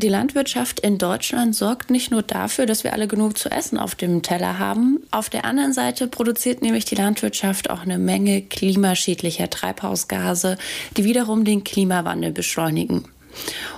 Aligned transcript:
Die 0.00 0.08
Landwirtschaft 0.08 0.80
in 0.80 0.96
Deutschland 0.96 1.54
sorgt 1.54 1.90
nicht 1.90 2.10
nur 2.10 2.22
dafür, 2.22 2.64
dass 2.64 2.84
wir 2.84 2.94
alle 2.94 3.06
genug 3.06 3.36
zu 3.36 3.50
essen 3.50 3.76
auf 3.76 3.94
dem 3.94 4.22
Teller 4.22 4.58
haben. 4.58 5.00
Auf 5.10 5.28
der 5.28 5.44
anderen 5.44 5.74
Seite 5.74 6.06
produziert 6.06 6.62
nämlich 6.62 6.86
die 6.86 6.94
Landwirtschaft 6.94 7.68
auch 7.68 7.82
eine 7.82 7.98
Menge 7.98 8.40
klimaschädlicher 8.40 9.50
Treibhausgase, 9.50 10.56
die 10.96 11.04
wiederum 11.04 11.44
den 11.44 11.64
Klimawandel 11.64 12.32
beschleunigen. 12.32 13.08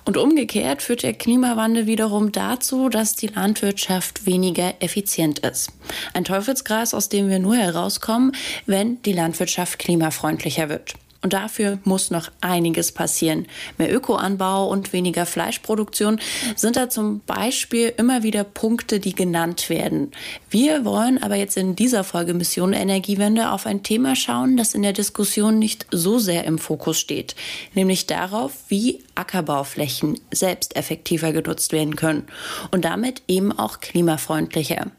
Und 0.04 0.16
umgekehrt 0.16 0.82
führt 0.82 1.02
der 1.02 1.14
Klimawandel 1.14 1.88
wiederum 1.88 2.30
dazu, 2.30 2.88
dass 2.88 3.16
die 3.16 3.26
Landwirtschaft 3.26 4.24
weniger 4.24 4.74
effizient 4.78 5.40
ist. 5.40 5.72
Ein 6.14 6.22
Teufelskreis, 6.22 6.94
aus 6.94 7.08
dem 7.08 7.30
wir 7.30 7.40
nur 7.40 7.56
herauskommen, 7.56 8.30
wenn 8.66 9.02
die 9.02 9.12
Landwirtschaft 9.12 9.80
klimafreundlicher 9.80 10.68
wird. 10.68 10.94
Und 11.22 11.32
dafür 11.32 11.78
muss 11.84 12.10
noch 12.10 12.30
einiges 12.40 12.90
passieren. 12.90 13.46
Mehr 13.78 13.94
Ökoanbau 13.94 14.68
und 14.68 14.92
weniger 14.92 15.24
Fleischproduktion 15.24 16.20
sind 16.56 16.76
da 16.76 16.90
zum 16.90 17.20
Beispiel 17.20 17.92
immer 17.96 18.24
wieder 18.24 18.42
Punkte, 18.42 18.98
die 18.98 19.14
genannt 19.14 19.70
werden. 19.70 20.10
Wir 20.50 20.84
wollen 20.84 21.22
aber 21.22 21.36
jetzt 21.36 21.56
in 21.56 21.76
dieser 21.76 22.02
Folge 22.02 22.34
Mission 22.34 22.72
Energiewende 22.72 23.52
auf 23.52 23.66
ein 23.66 23.84
Thema 23.84 24.16
schauen, 24.16 24.56
das 24.56 24.74
in 24.74 24.82
der 24.82 24.92
Diskussion 24.92 25.60
nicht 25.60 25.86
so 25.92 26.18
sehr 26.18 26.44
im 26.44 26.58
Fokus 26.58 26.98
steht, 26.98 27.36
nämlich 27.74 28.06
darauf, 28.06 28.52
wie 28.68 29.04
Ackerbauflächen 29.14 30.18
selbst 30.32 30.74
effektiver 30.74 31.32
genutzt 31.32 31.72
werden 31.72 31.94
können 31.94 32.24
und 32.72 32.84
damit 32.84 33.22
eben 33.28 33.56
auch 33.56 33.78
klimafreundlicher. 33.78 34.90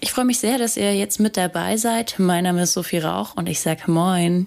Ich 0.00 0.12
freue 0.12 0.26
mich 0.26 0.38
sehr, 0.38 0.58
dass 0.58 0.76
ihr 0.76 0.94
jetzt 0.94 1.20
mit 1.20 1.38
dabei 1.38 1.78
seid. 1.78 2.16
Mein 2.18 2.44
Name 2.44 2.64
ist 2.64 2.74
Sophie 2.74 2.98
Rauch 2.98 3.34
und 3.36 3.48
ich 3.48 3.60
sage 3.60 3.90
Moin. 3.90 4.46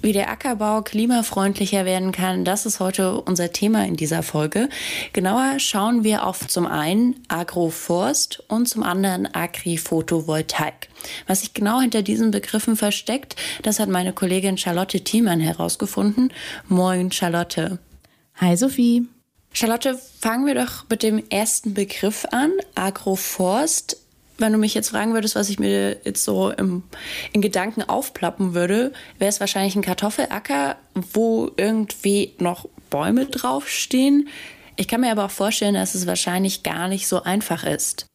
Wie 0.00 0.12
der 0.12 0.30
Ackerbau 0.30 0.82
klimafreundlicher 0.82 1.84
werden 1.84 2.12
kann, 2.12 2.44
das 2.44 2.66
ist 2.66 2.78
heute 2.78 3.20
unser 3.20 3.52
Thema 3.52 3.84
in 3.84 3.96
dieser 3.96 4.22
Folge. 4.22 4.68
Genauer 5.12 5.58
schauen 5.58 6.04
wir 6.04 6.24
auf 6.24 6.46
zum 6.46 6.66
einen 6.66 7.16
Agroforst 7.26 8.44
und 8.48 8.68
zum 8.68 8.84
anderen 8.84 9.26
Agri-Photovoltaik. 9.34 10.88
Was 11.26 11.40
sich 11.40 11.52
genau 11.52 11.80
hinter 11.80 12.02
diesen 12.02 12.30
Begriffen 12.30 12.76
versteckt, 12.76 13.34
das 13.62 13.80
hat 13.80 13.88
meine 13.88 14.12
Kollegin 14.12 14.56
Charlotte 14.56 15.00
Thiemann 15.02 15.40
herausgefunden. 15.40 16.32
Moin, 16.68 17.10
Charlotte. 17.10 17.80
Hi, 18.36 18.56
Sophie. 18.56 19.08
Charlotte, 19.52 19.98
fangen 20.20 20.46
wir 20.46 20.54
doch 20.54 20.84
mit 20.88 21.02
dem 21.02 21.24
ersten 21.28 21.74
Begriff 21.74 22.24
an, 22.30 22.52
Agroforst 22.76 23.96
wenn 24.38 24.52
du 24.52 24.58
mich 24.58 24.74
jetzt 24.74 24.90
fragen 24.90 25.12
würdest, 25.14 25.34
was 25.34 25.50
ich 25.50 25.58
mir 25.58 26.00
jetzt 26.04 26.24
so 26.24 26.50
im, 26.50 26.84
in 27.32 27.42
Gedanken 27.42 27.82
aufplappen 27.82 28.54
würde, 28.54 28.92
wäre 29.18 29.28
es 29.28 29.40
wahrscheinlich 29.40 29.76
ein 29.76 29.82
Kartoffelacker, 29.82 30.76
wo 30.94 31.50
irgendwie 31.56 32.34
noch 32.38 32.68
Bäume 32.88 33.26
draufstehen. 33.26 34.28
Ich 34.76 34.88
kann 34.88 35.00
mir 35.00 35.10
aber 35.10 35.26
auch 35.26 35.30
vorstellen, 35.30 35.74
dass 35.74 35.94
es 35.94 36.06
wahrscheinlich 36.06 36.62
gar 36.62 36.88
nicht 36.88 37.08
so 37.08 37.22
einfach 37.22 37.64
ist. 37.64 38.07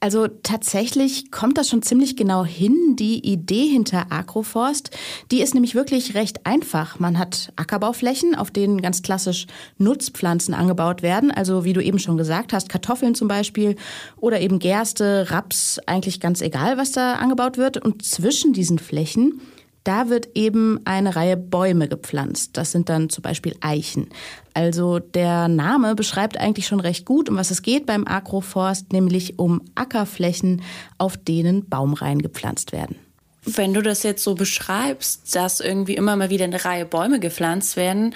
Also 0.00 0.28
tatsächlich 0.28 1.30
kommt 1.30 1.58
das 1.58 1.68
schon 1.68 1.82
ziemlich 1.82 2.16
genau 2.16 2.44
hin. 2.44 2.96
Die 2.96 3.24
Idee 3.26 3.66
hinter 3.66 4.06
Agroforst, 4.10 4.90
die 5.30 5.40
ist 5.40 5.54
nämlich 5.54 5.74
wirklich 5.74 6.14
recht 6.14 6.46
einfach. 6.46 6.98
Man 6.98 7.18
hat 7.18 7.52
Ackerbauflächen, 7.56 8.34
auf 8.34 8.50
denen 8.50 8.80
ganz 8.80 9.02
klassisch 9.02 9.46
Nutzpflanzen 9.78 10.54
angebaut 10.54 11.02
werden. 11.02 11.30
Also 11.30 11.64
wie 11.64 11.72
du 11.72 11.82
eben 11.82 11.98
schon 11.98 12.16
gesagt 12.16 12.52
hast, 12.52 12.68
Kartoffeln 12.68 13.14
zum 13.14 13.28
Beispiel 13.28 13.76
oder 14.16 14.40
eben 14.40 14.58
Gerste, 14.58 15.30
Raps, 15.30 15.78
eigentlich 15.86 16.20
ganz 16.20 16.40
egal, 16.40 16.76
was 16.78 16.92
da 16.92 17.14
angebaut 17.14 17.58
wird. 17.58 17.78
Und 17.78 18.04
zwischen 18.04 18.52
diesen 18.52 18.78
Flächen 18.78 19.40
da 19.88 20.10
wird 20.10 20.28
eben 20.34 20.80
eine 20.84 21.16
Reihe 21.16 21.38
Bäume 21.38 21.88
gepflanzt. 21.88 22.58
Das 22.58 22.72
sind 22.72 22.90
dann 22.90 23.08
zum 23.08 23.22
Beispiel 23.22 23.56
Eichen. 23.62 24.10
Also 24.52 24.98
der 24.98 25.48
Name 25.48 25.94
beschreibt 25.94 26.36
eigentlich 26.36 26.66
schon 26.66 26.80
recht 26.80 27.06
gut, 27.06 27.30
um 27.30 27.36
was 27.36 27.50
es 27.50 27.62
geht 27.62 27.86
beim 27.86 28.06
Agroforst, 28.06 28.92
nämlich 28.92 29.38
um 29.38 29.62
Ackerflächen, 29.76 30.60
auf 30.98 31.16
denen 31.16 31.70
Baumreihen 31.70 32.20
gepflanzt 32.20 32.72
werden. 32.72 32.96
Wenn 33.44 33.72
du 33.72 33.80
das 33.80 34.02
jetzt 34.02 34.22
so 34.22 34.34
beschreibst, 34.34 35.34
dass 35.34 35.60
irgendwie 35.60 35.94
immer 35.94 36.16
mal 36.16 36.28
wieder 36.28 36.44
eine 36.44 36.62
Reihe 36.66 36.84
Bäume 36.84 37.18
gepflanzt 37.18 37.78
werden, 37.78 38.14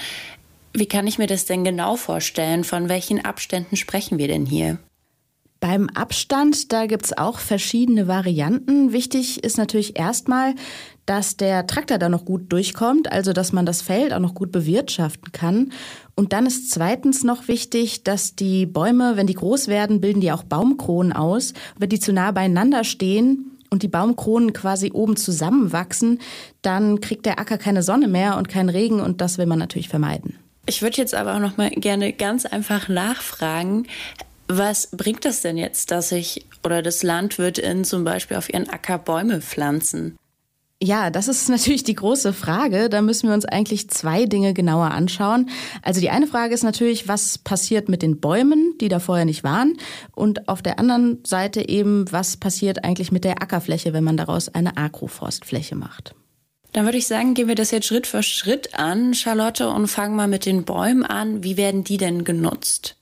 wie 0.74 0.86
kann 0.86 1.06
ich 1.06 1.16
mir 1.16 1.26
das 1.26 1.46
denn 1.46 1.64
genau 1.64 1.96
vorstellen? 1.96 2.64
Von 2.64 2.90
welchen 2.90 3.24
Abständen 3.24 3.76
sprechen 3.76 4.18
wir 4.18 4.28
denn 4.28 4.44
hier? 4.44 4.78
Beim 5.62 5.88
Abstand, 5.90 6.72
da 6.72 6.86
gibt's 6.86 7.16
auch 7.16 7.38
verschiedene 7.38 8.08
Varianten. 8.08 8.92
Wichtig 8.92 9.44
ist 9.44 9.58
natürlich 9.58 9.96
erstmal, 9.96 10.56
dass 11.06 11.36
der 11.36 11.66
Traktor 11.66 11.98
da 11.98 12.08
noch 12.08 12.24
gut 12.24 12.52
durchkommt, 12.52 13.10
also 13.10 13.32
dass 13.32 13.52
man 13.52 13.66
das 13.66 13.82
Feld 13.82 14.12
auch 14.12 14.20
noch 14.20 14.34
gut 14.34 14.52
bewirtschaften 14.52 15.32
kann. 15.32 15.72
Und 16.14 16.32
dann 16.32 16.46
ist 16.46 16.70
zweitens 16.70 17.24
noch 17.24 17.48
wichtig, 17.48 18.04
dass 18.04 18.36
die 18.36 18.66
Bäume, 18.66 19.16
wenn 19.16 19.26
die 19.26 19.34
groß 19.34 19.68
werden, 19.68 20.00
bilden 20.00 20.20
die 20.20 20.32
auch 20.32 20.44
Baumkronen 20.44 21.12
aus. 21.12 21.54
Wenn 21.78 21.88
die 21.88 22.00
zu 22.00 22.12
nah 22.12 22.30
beieinander 22.30 22.84
stehen 22.84 23.58
und 23.70 23.82
die 23.82 23.88
Baumkronen 23.88 24.52
quasi 24.52 24.92
oben 24.92 25.16
zusammenwachsen, 25.16 26.20
dann 26.60 27.00
kriegt 27.00 27.26
der 27.26 27.40
Acker 27.40 27.58
keine 27.58 27.82
Sonne 27.82 28.06
mehr 28.06 28.36
und 28.36 28.48
keinen 28.48 28.68
Regen 28.68 29.00
und 29.00 29.20
das 29.20 29.38
will 29.38 29.46
man 29.46 29.58
natürlich 29.58 29.88
vermeiden. 29.88 30.38
Ich 30.66 30.82
würde 30.82 30.98
jetzt 30.98 31.14
aber 31.14 31.34
auch 31.34 31.40
noch 31.40 31.56
mal 31.56 31.70
gerne 31.70 32.12
ganz 32.12 32.46
einfach 32.46 32.88
nachfragen, 32.88 33.86
was 34.46 34.88
bringt 34.88 35.24
das 35.24 35.40
denn 35.40 35.56
jetzt, 35.56 35.90
dass 35.90 36.10
sich 36.10 36.46
oder 36.62 36.82
das 36.82 37.02
Landwirtinnen 37.02 37.84
zum 37.84 38.04
Beispiel 38.04 38.36
auf 38.36 38.52
ihren 38.52 38.68
Acker 38.68 38.98
Bäume 38.98 39.40
pflanzen? 39.40 40.16
Ja, 40.84 41.10
das 41.10 41.28
ist 41.28 41.48
natürlich 41.48 41.84
die 41.84 41.94
große 41.94 42.32
Frage. 42.32 42.88
Da 42.88 43.02
müssen 43.02 43.28
wir 43.28 43.34
uns 43.34 43.44
eigentlich 43.44 43.88
zwei 43.88 44.26
Dinge 44.26 44.52
genauer 44.52 44.90
anschauen. 44.90 45.48
Also 45.80 46.00
die 46.00 46.10
eine 46.10 46.26
Frage 46.26 46.54
ist 46.54 46.64
natürlich, 46.64 47.06
was 47.06 47.38
passiert 47.38 47.88
mit 47.88 48.02
den 48.02 48.18
Bäumen, 48.18 48.74
die 48.80 48.88
da 48.88 48.98
vorher 48.98 49.24
nicht 49.24 49.44
waren? 49.44 49.74
Und 50.10 50.48
auf 50.48 50.60
der 50.60 50.80
anderen 50.80 51.20
Seite 51.24 51.68
eben, 51.68 52.10
was 52.10 52.36
passiert 52.36 52.82
eigentlich 52.82 53.12
mit 53.12 53.22
der 53.22 53.42
Ackerfläche, 53.42 53.92
wenn 53.92 54.02
man 54.02 54.16
daraus 54.16 54.48
eine 54.48 54.76
Agroforstfläche 54.76 55.76
macht? 55.76 56.16
Dann 56.72 56.84
würde 56.84 56.98
ich 56.98 57.06
sagen, 57.06 57.34
gehen 57.34 57.46
wir 57.46 57.54
das 57.54 57.70
jetzt 57.70 57.86
Schritt 57.86 58.08
für 58.08 58.24
Schritt 58.24 58.76
an, 58.76 59.14
Charlotte, 59.14 59.68
und 59.68 59.86
fangen 59.86 60.16
mal 60.16 60.26
mit 60.26 60.46
den 60.46 60.64
Bäumen 60.64 61.04
an. 61.04 61.44
Wie 61.44 61.56
werden 61.56 61.84
die 61.84 61.96
denn 61.96 62.24
genutzt? 62.24 62.96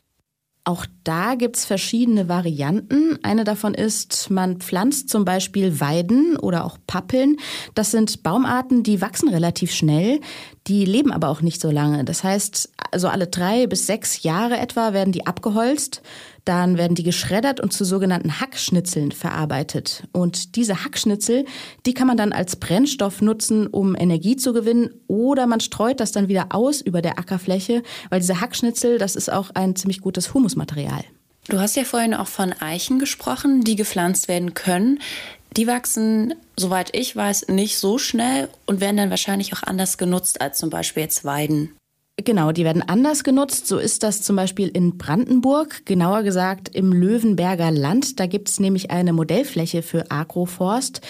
Auch 0.65 0.85
da 1.05 1.37
gibt's 1.37 1.65
verschiedene 1.65 2.29
Varianten. 2.29 3.19
Eine 3.23 3.45
davon 3.45 3.73
ist, 3.73 4.31
man 4.31 4.59
pflanzt 4.59 5.09
zum 5.09 5.25
Beispiel 5.25 5.81
Weiden 5.81 6.37
oder 6.37 6.65
auch 6.67 6.77
Pappeln. 6.87 7.39
Das 7.75 7.91
sind 7.91 8.23
Baumarten, 8.23 8.83
die 8.83 9.01
wachsen 9.01 9.31
relativ 9.31 9.73
schnell, 9.73 10.21
die 10.67 10.85
leben 10.85 11.13
aber 11.13 11.29
auch 11.29 11.41
nicht 11.41 11.63
so 11.63 11.71
lange. 11.71 12.05
Das 12.05 12.25
heißt, 12.25 12.73
also 12.91 13.09
alle 13.09 13.27
drei 13.27 13.67
bis 13.67 13.87
sechs 13.87 14.23
Jahre 14.23 14.59
etwa 14.59 14.93
werden 14.93 15.13
die 15.13 15.27
abgeholzt. 15.27 16.03
Dann 16.51 16.79
werden 16.79 16.97
die 16.97 17.05
geschreddert 17.05 17.61
und 17.61 17.73
zu 17.73 17.85
sogenannten 17.85 18.41
Hackschnitzeln 18.41 19.13
verarbeitet. 19.13 20.03
Und 20.11 20.57
diese 20.57 20.83
Hackschnitzel, 20.83 21.45
die 21.87 21.95
kann 21.95 22.09
man 22.09 22.17
dann 22.17 22.33
als 22.33 22.57
Brennstoff 22.57 23.23
nutzen, 23.23 23.69
um 23.69 23.95
Energie 23.95 24.35
zu 24.35 24.53
gewinnen. 24.53 24.91
Oder 25.07 25.47
man 25.47 25.61
streut 25.61 26.01
das 26.01 26.11
dann 26.11 26.27
wieder 26.27 26.47
aus 26.51 26.81
über 26.81 27.03
der 27.03 27.21
Ackerfläche, 27.21 27.85
weil 28.09 28.19
diese 28.19 28.41
Hackschnitzel, 28.41 28.99
das 28.99 29.15
ist 29.15 29.33
auch 29.33 29.51
ein 29.55 29.77
ziemlich 29.77 30.01
gutes 30.01 30.35
Humusmaterial. 30.35 31.05
Du 31.47 31.61
hast 31.61 31.77
ja 31.77 31.85
vorhin 31.85 32.15
auch 32.15 32.27
von 32.27 32.53
Eichen 32.53 32.99
gesprochen, 32.99 33.61
die 33.61 33.77
gepflanzt 33.77 34.27
werden 34.27 34.53
können. 34.53 34.99
Die 35.57 35.69
wachsen, 35.69 36.35
soweit 36.57 36.97
ich 36.97 37.15
weiß, 37.15 37.47
nicht 37.47 37.79
so 37.79 37.97
schnell 37.97 38.49
und 38.67 38.81
werden 38.81 38.97
dann 38.97 39.11
wahrscheinlich 39.11 39.53
auch 39.53 39.63
anders 39.63 39.99
genutzt 39.99 40.41
als 40.41 40.59
zum 40.59 40.69
Beispiel 40.69 41.05
jetzt 41.05 41.25
Weiden. 41.25 41.77
Genau, 42.25 42.53
die 42.53 42.65
werden 42.65 42.83
anders 42.83 43.25
genutzt. 43.25 43.67
So 43.67 43.79
ist 43.79 44.03
das 44.03 44.23
zum 44.23 44.37
Beispiel 44.37 44.69
in 44.69 44.99
Brandenburg, 44.99 45.87
genauer 45.87 46.23
gesagt 46.23 46.69
im 46.75 46.93
Löwenberger 46.93 47.71
Land. 47.71 48.21
Da 48.21 48.27
gibt 48.27 48.49
es 48.49 48.61
nämlich 48.61 48.91
eine 48.91 49.13
Modellfläche 49.13 49.83
für 49.83 50.11
Agroforst. 50.11 51.01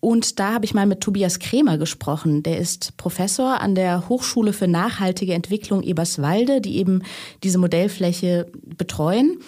Und 0.00 0.38
da 0.38 0.54
habe 0.54 0.64
ich 0.64 0.74
mal 0.74 0.86
mit 0.86 1.00
Tobias 1.00 1.38
Krämer 1.38 1.78
gesprochen. 1.78 2.42
Der 2.42 2.58
ist 2.58 2.96
Professor 2.96 3.60
an 3.60 3.74
der 3.74 4.08
Hochschule 4.08 4.52
für 4.52 4.68
nachhaltige 4.68 5.34
Entwicklung 5.34 5.82
Eberswalde, 5.82 6.60
die 6.60 6.76
eben 6.76 7.02
diese 7.42 7.58
Modellfläche 7.58 8.46
betreuen. 8.76 9.38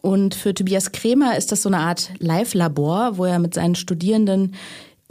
Und 0.00 0.34
für 0.34 0.52
Tobias 0.52 0.90
Krämer 0.90 1.36
ist 1.36 1.52
das 1.52 1.62
so 1.62 1.68
eine 1.68 1.78
Art 1.78 2.10
Live-Labor, 2.18 3.18
wo 3.18 3.24
er 3.24 3.38
mit 3.38 3.54
seinen 3.54 3.76
Studierenden 3.76 4.54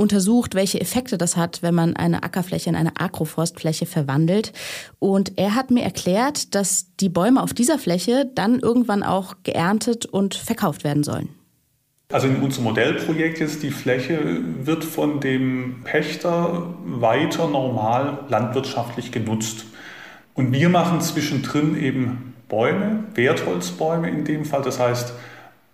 untersucht, 0.02 0.56
welche 0.56 0.82
Effekte 0.82 1.18
das 1.18 1.38
hat, 1.38 1.62
wenn 1.62 1.76
man 1.76 1.96
eine 1.96 2.24
Ackerfläche 2.24 2.70
in 2.70 2.76
eine 2.76 3.00
Agroforstfläche 3.00 3.86
verwandelt. 3.86 4.52
Und 5.00 5.38
er 5.38 5.56
hat 5.56 5.72
mir 5.72 5.84
erklärt, 5.84 6.56
dass 6.56 6.88
die 7.00 7.10
Bäume 7.10 7.42
auf 7.42 7.54
dieser 7.54 7.80
Fläche 7.80 8.30
dann 8.34 8.60
irgendwann 8.60 9.04
auch 9.04 9.36
geerntet 9.44 10.06
und 10.06 10.36
verkauft 10.36 10.84
werden 10.84 11.04
sollen. 11.04 11.30
Also 12.12 12.28
in 12.28 12.42
unserem 12.42 12.66
Modellprojekt 12.66 13.40
ist 13.40 13.64
die 13.64 13.72
Fläche 13.72 14.20
wird 14.64 14.84
von 14.84 15.22
dem 15.22 15.82
Pächter 15.86 16.74
weiter 16.84 17.48
normal 17.48 18.26
landwirtschaftlich 18.28 19.14
genutzt. 19.14 19.66
Und 20.34 20.52
wir 20.52 20.68
machen 20.68 21.00
zwischendrin 21.00 21.82
eben 21.82 22.34
Bäume, 22.50 23.06
Wertholzbäume 23.14 24.10
in 24.10 24.26
dem 24.26 24.44
Fall. 24.44 24.62
Das 24.62 24.80
heißt, 24.80 25.14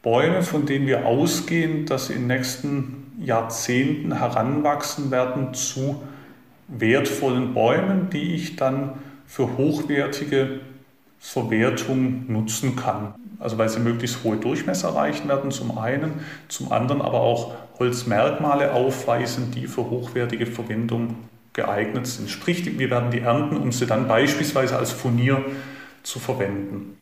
Bäume, 0.04 0.44
von 0.44 0.66
denen 0.68 0.86
wir 0.86 1.08
ausgehen, 1.08 1.86
dass 1.88 2.08
sie 2.08 2.14
in 2.14 2.28
den 2.28 2.38
nächsten 2.38 3.07
Jahrzehnten 3.18 4.18
heranwachsen 4.20 5.12
werden 5.12 5.54
zu 5.54 6.04
wertvollen 6.68 7.54
Bäumen, 7.54 8.10
die 8.10 8.36
ich 8.36 8.56
dann 8.56 8.94
für 9.26 9.58
hochwertige 9.58 10.62
Verwertung 11.20 12.32
nutzen 12.32 12.76
kann. 12.76 13.16
Also 13.40 13.58
weil 13.58 13.70
sie 13.70 13.80
möglichst 13.80 14.24
hohe 14.24 14.38
Durchmesser 14.38 14.90
erreichen 14.90 15.28
werden, 15.28 15.52
zum 15.52 15.78
einen, 15.78 16.22
zum 16.48 16.72
anderen 16.72 17.02
aber 17.02 17.22
auch 17.22 17.54
Holzmerkmale 17.80 18.74
aufweisen, 18.74 19.52
die 19.52 19.68
für 19.68 19.90
hochwertige 19.90 20.46
Verwendung 20.46 21.16
geeignet 21.54 22.08
sind. 22.08 22.30
Sprich, 22.30 22.78
wir 22.78 22.90
werden 22.90 23.12
die 23.12 23.20
ernten, 23.20 23.58
um 23.58 23.72
sie 23.72 23.86
dann 23.86 24.08
beispielsweise 24.08 24.78
als 24.78 24.92
Furnier 24.92 25.44
zu 26.04 26.20
verwenden. 26.20 26.98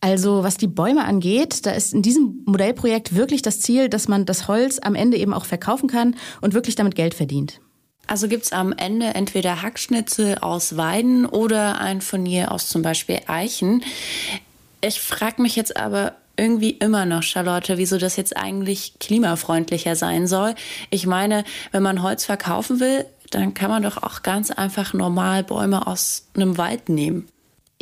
Also 0.00 0.42
was 0.42 0.56
die 0.56 0.66
Bäume 0.66 1.04
angeht, 1.04 1.66
da 1.66 1.72
ist 1.72 1.92
in 1.92 2.02
diesem 2.02 2.42
Modellprojekt 2.46 3.14
wirklich 3.14 3.42
das 3.42 3.60
Ziel, 3.60 3.88
dass 3.88 4.08
man 4.08 4.24
das 4.24 4.48
Holz 4.48 4.78
am 4.82 4.94
Ende 4.94 5.18
eben 5.18 5.34
auch 5.34 5.44
verkaufen 5.44 5.88
kann 5.88 6.16
und 6.40 6.54
wirklich 6.54 6.74
damit 6.74 6.94
Geld 6.94 7.14
verdient. 7.14 7.60
Also 8.06 8.26
gibt 8.26 8.44
es 8.44 8.52
am 8.52 8.72
Ende 8.72 9.06
entweder 9.14 9.62
Hackschnitzel 9.62 10.38
aus 10.38 10.76
Weiden 10.76 11.26
oder 11.26 11.80
ein 11.80 12.00
Furnier 12.00 12.50
aus 12.50 12.68
zum 12.68 12.82
Beispiel 12.82 13.20
Eichen. 13.26 13.84
Ich 14.80 15.00
frage 15.00 15.42
mich 15.42 15.54
jetzt 15.54 15.76
aber 15.76 16.14
irgendwie 16.36 16.70
immer 16.70 17.04
noch, 17.04 17.22
Charlotte, 17.22 17.76
wieso 17.76 17.98
das 17.98 18.16
jetzt 18.16 18.36
eigentlich 18.36 18.98
klimafreundlicher 18.98 19.94
sein 19.94 20.26
soll. 20.26 20.54
Ich 20.88 21.06
meine, 21.06 21.44
wenn 21.70 21.82
man 21.82 22.02
Holz 22.02 22.24
verkaufen 22.24 22.80
will, 22.80 23.04
dann 23.30 23.54
kann 23.54 23.70
man 23.70 23.82
doch 23.82 24.02
auch 24.02 24.22
ganz 24.22 24.50
einfach 24.50 24.94
normal 24.94 25.44
Bäume 25.44 25.86
aus 25.86 26.26
einem 26.34 26.56
Wald 26.56 26.88
nehmen. 26.88 27.28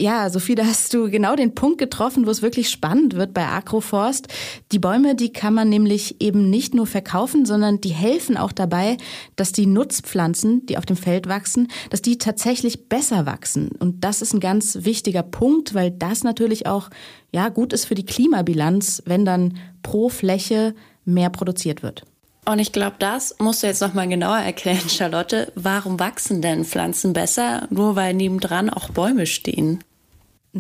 Ja, 0.01 0.31
Sophie, 0.31 0.55
da 0.55 0.65
hast 0.65 0.95
du 0.95 1.11
genau 1.11 1.35
den 1.35 1.57
Punkt 1.57 1.79
getroffen, 1.79 2.25
wo 2.25 2.31
es 2.31 2.41
wirklich 2.41 2.71
spannend 2.71 3.17
wird 3.17 3.35
bei 3.35 3.45
Agroforst. 3.45 4.29
Die 4.71 4.79
Bäume, 4.79 5.17
die 5.17 5.33
kann 5.33 5.55
man 5.55 5.69
nämlich 5.69 6.21
eben 6.21 6.49
nicht 6.51 6.73
nur 6.73 6.87
verkaufen, 6.87 7.45
sondern 7.45 7.81
die 7.81 7.89
helfen 7.89 8.37
auch 8.37 8.53
dabei, 8.53 8.97
dass 9.35 9.51
die 9.51 9.67
Nutzpflanzen, 9.67 10.65
die 10.67 10.79
auf 10.79 10.87
dem 10.87 10.97
Feld 10.97 11.29
wachsen, 11.29 11.67
dass 11.91 12.01
die 12.01 12.17
tatsächlich 12.17 12.89
besser 12.89 13.27
wachsen. 13.27 13.71
Und 13.71 14.05
das 14.05 14.23
ist 14.23 14.35
ein 14.35 14.41
ganz 14.41 14.79
wichtiger 14.83 15.25
Punkt, 15.25 15.75
weil 15.75 15.91
das 15.91 16.23
natürlich 16.23 16.69
auch, 16.69 16.91
ja, 17.33 17.49
gut 17.49 17.73
ist 17.73 17.87
für 17.87 17.97
die 17.97 18.07
Klimabilanz, 18.07 19.03
wenn 19.05 19.25
dann 19.25 19.59
pro 19.83 20.11
Fläche 20.11 20.77
mehr 21.07 21.31
produziert 21.31 21.83
wird. 21.83 22.05
Und 22.45 22.61
ich 22.61 22.71
glaube, 22.71 22.97
das 23.01 23.35
musst 23.41 23.65
du 23.65 23.67
jetzt 23.67 23.83
noch 23.83 23.95
mal 23.95 24.09
genauer 24.09 24.39
erklären, 24.39 24.89
Charlotte. 24.89 25.51
Warum 25.57 25.99
wachsen 25.99 26.41
denn 26.41 26.65
Pflanzen 26.65 27.13
besser, 27.13 27.67
nur 27.71 27.97
weil 27.97 28.15
nebendran 28.15 28.71
auch 28.71 28.91
Bäume 28.91 29.27
stehen? 29.27 29.83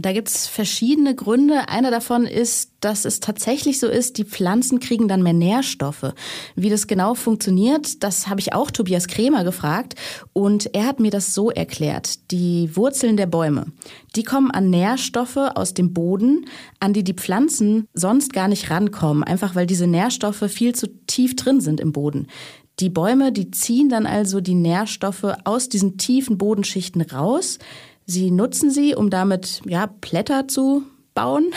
Da 0.00 0.12
gibt 0.12 0.29
es 0.29 0.47
verschiedene 0.47 1.17
Gründe. 1.17 1.69
Einer 1.69 1.91
davon 1.91 2.25
ist, 2.25 2.71
dass 2.79 3.05
es 3.05 3.19
tatsächlich 3.19 3.81
so 3.81 3.89
ist, 3.89 4.17
die 4.17 4.25
Pflanzen 4.25 4.79
kriegen 4.79 5.09
dann 5.09 5.25
mehr 5.25 5.33
Nährstoffe. 5.33 6.15
Wie 6.55 6.71
das 6.71 6.87
genau 6.87 7.15
funktioniert, 7.15 8.05
das 8.05 8.29
habe 8.29 8.39
ich 8.39 8.53
auch 8.53 8.71
Tobias 8.71 9.09
Kremer 9.09 9.43
gefragt 9.43 9.97
und 10.33 10.73
er 10.73 10.87
hat 10.87 11.00
mir 11.00 11.11
das 11.11 11.35
so 11.35 11.50
erklärt. 11.50 12.31
Die 12.31 12.77
Wurzeln 12.77 13.17
der 13.17 13.27
Bäume, 13.27 13.73
die 14.15 14.23
kommen 14.23 14.53
an 14.53 14.71
Nährstoffe 14.71 15.37
aus 15.37 15.75
dem 15.75 15.93
Boden, 15.93 16.47
an 16.79 16.93
die 16.93 17.03
die 17.03 17.15
Pflanzen 17.15 17.89
sonst 17.93 18.33
gar 18.33 18.47
nicht 18.47 18.71
rankommen, 18.71 19.25
einfach 19.25 19.56
weil 19.56 19.67
diese 19.67 19.89
Nährstoffe 19.89 20.44
viel 20.49 20.77
zu 20.77 20.87
tief 21.06 21.35
drin 21.35 21.61
sind 21.61 21.81
im 21.81 21.91
Boden. 21.91 22.29
Die 22.79 22.91
Bäume, 22.91 23.33
die 23.33 23.51
ziehen 23.51 23.89
dann 23.89 24.06
also 24.06 24.41
die 24.41 24.55
Nährstoffe 24.55 25.27
aus 25.43 25.69
diesen 25.69 25.99
tiefen 25.99 26.39
Bodenschichten 26.39 27.03
raus, 27.03 27.59
Sie 28.10 28.31
nutzen 28.31 28.70
sie, 28.70 28.94
um 28.94 29.10
damit 29.10 29.60
ja, 29.66 29.87
Blätter 29.87 30.49
zu 30.49 30.82
bauen. 31.12 31.52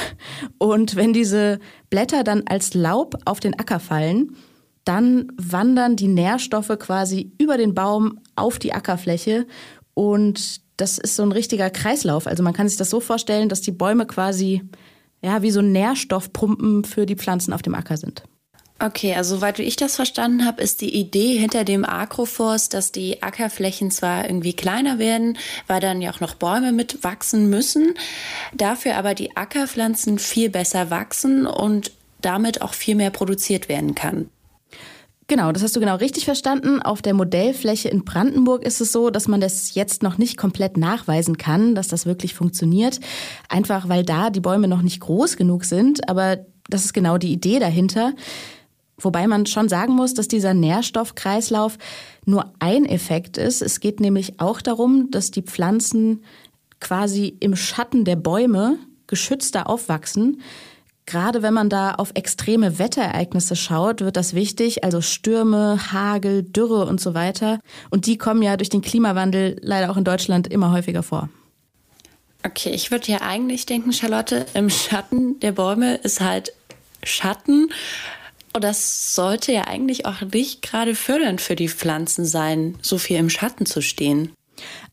Und 0.58 0.96
wenn 0.98 1.14
diese 1.14 1.60
Blätter 1.90 2.24
dann 2.24 2.44
als 2.46 2.74
Laub 2.74 3.16
auf 3.26 3.40
den 3.40 3.58
Acker 3.58 3.80
fallen, 3.80 4.36
dann 4.84 5.32
wandern 5.38 5.96
die 5.96 6.10
Nährstoffe 6.10 6.78
quasi 6.78 7.32
über 7.38 7.58
den 7.58 7.74
Baum 7.74 8.20
auf 8.36 8.60
die 8.60 8.74
Ackerfläche 8.74 9.48
und 9.94 10.62
das 10.78 10.98
ist 10.98 11.16
so 11.16 11.24
ein 11.24 11.32
richtiger 11.32 11.70
Kreislauf. 11.70 12.26
Also 12.26 12.42
man 12.44 12.54
kann 12.54 12.68
sich 12.68 12.78
das 12.78 12.90
so 12.90 13.00
vorstellen, 13.00 13.50
dass 13.50 13.62
die 13.62 13.72
Bäume 13.72 14.08
quasi 14.08 14.64
ja 15.22 15.44
wie 15.44 15.52
so 15.52 15.62
Nährstoffpumpen 15.62 16.84
für 16.84 17.06
die 17.06 17.16
Pflanzen 17.16 17.54
auf 17.54 17.62
dem 17.62 17.76
Acker 17.76 17.98
sind. 17.98 18.24
Okay, 18.84 19.14
also 19.14 19.36
soweit 19.36 19.60
wie 19.60 19.64
ich 19.64 19.76
das 19.76 19.96
verstanden 19.96 20.44
habe, 20.44 20.64
ist 20.64 20.82
die 20.82 20.96
Idee 20.96 21.38
hinter 21.38 21.64
dem 21.64 21.86
Agroforst, 21.86 22.74
dass 22.74 22.92
die 22.92 23.22
Ackerflächen 23.22 23.92
zwar 23.92 24.26
irgendwie 24.26 24.54
kleiner 24.54 24.98
werden, 24.98 25.38
weil 25.68 25.80
dann 25.80 26.02
ja 26.02 26.12
auch 26.12 26.20
noch 26.20 26.34
Bäume 26.34 26.72
mit 26.72 27.04
wachsen 27.04 27.48
müssen, 27.48 27.94
dafür 28.56 28.98
aber 28.98 29.14
die 29.14 29.38
Ackerpflanzen 29.38 30.18
viel 30.18 30.50
besser 30.50 30.90
wachsen 30.90 31.46
und 31.46 31.92
damit 32.22 32.64
auch 32.64 32.74
viel 32.74 32.96
mehr 32.96 33.12
produziert 33.12 33.70
werden 33.70 33.94
kann. 33.94 34.30
Genau, 35.28 35.52
das 35.52 35.62
hast 35.62 35.76
du 35.76 35.80
genau 35.80 35.96
richtig 35.96 36.26
verstanden. 36.26 36.82
Auf 36.82 37.04
der 37.04 37.14
Modellfläche 37.14 37.88
in 37.88 38.04
Brandenburg 38.04 38.64
ist 38.64 38.82
es 38.82 38.92
so, 38.92 39.12
dass 39.12 39.28
man 39.28 39.42
das 39.42 39.76
jetzt 39.76 40.02
noch 40.02 40.18
nicht 40.18 40.38
komplett 40.38 40.76
nachweisen 40.76 41.38
kann, 41.38 41.76
dass 41.76 41.88
das 41.88 42.08
wirklich 42.08 42.34
funktioniert. 42.34 43.00
Einfach 43.48 43.88
weil 43.90 44.04
da 44.04 44.32
die 44.32 44.42
Bäume 44.42 44.68
noch 44.68 44.82
nicht 44.82 45.00
groß 45.00 45.38
genug 45.38 45.66
sind. 45.66 46.10
Aber 46.10 46.40
das 46.70 46.84
ist 46.84 46.94
genau 46.94 47.18
die 47.18 47.32
Idee 47.32 47.60
dahinter. 47.60 48.14
Wobei 49.04 49.28
man 49.28 49.46
schon 49.46 49.70
sagen 49.70 49.94
muss, 49.94 50.14
dass 50.14 50.28
dieser 50.28 50.54
Nährstoffkreislauf 50.54 51.78
nur 52.26 52.54
ein 52.60 52.86
Effekt 52.86 53.38
ist. 53.38 53.62
Es 53.62 53.80
geht 53.80 54.00
nämlich 54.00 54.40
auch 54.40 54.62
darum, 54.62 55.10
dass 55.12 55.32
die 55.32 55.42
Pflanzen 55.42 56.24
quasi 56.80 57.36
im 57.40 57.56
Schatten 57.56 58.06
der 58.06 58.16
Bäume 58.16 58.78
geschützter 59.08 59.70
aufwachsen. 59.70 60.42
Gerade 61.06 61.42
wenn 61.42 61.54
man 61.54 61.70
da 61.70 61.96
auf 61.96 62.12
extreme 62.14 62.80
Wetterereignisse 62.80 63.56
schaut, 63.56 64.02
wird 64.02 64.16
das 64.16 64.34
wichtig, 64.34 64.84
also 64.84 65.02
Stürme, 65.02 65.92
Hagel, 65.92 66.44
Dürre 66.44 66.86
und 66.86 67.02
so 67.02 67.14
weiter. 67.14 67.60
Und 67.90 68.06
die 68.06 68.18
kommen 68.18 68.42
ja 68.42 68.56
durch 68.56 68.70
den 68.70 68.82
Klimawandel 68.82 69.58
leider 69.62 69.92
auch 69.92 69.98
in 69.98 70.04
Deutschland 70.04 70.48
immer 70.48 70.72
häufiger 70.72 71.04
vor. 71.04 71.30
Okay, 72.44 72.70
ich 72.70 72.92
würde 72.92 73.12
ja 73.12 73.22
eigentlich 73.22 73.66
denken, 73.66 73.94
Charlotte, 73.94 74.46
im 74.54 74.70
Schatten 74.70 75.40
der 75.42 75.52
Bäume 75.52 75.96
ist 75.96 76.22
halt 76.22 76.54
Schatten. 77.04 77.70
Und 78.54 78.64
das 78.64 79.16
sollte 79.16 79.54
ja 79.54 79.68
eigentlich 79.68 80.06
auch 80.06 80.22
nicht 80.22 80.62
gerade 80.62 80.96
fördernd 80.96 81.42
für 81.42 81.56
die 81.56 81.70
Pflanzen 81.70 82.26
sein, 82.26 82.78
so 82.82 82.98
viel 82.98 83.18
im 83.18 83.30
Schatten 83.30 83.66
zu 83.66 83.82
stehen. 83.82 84.34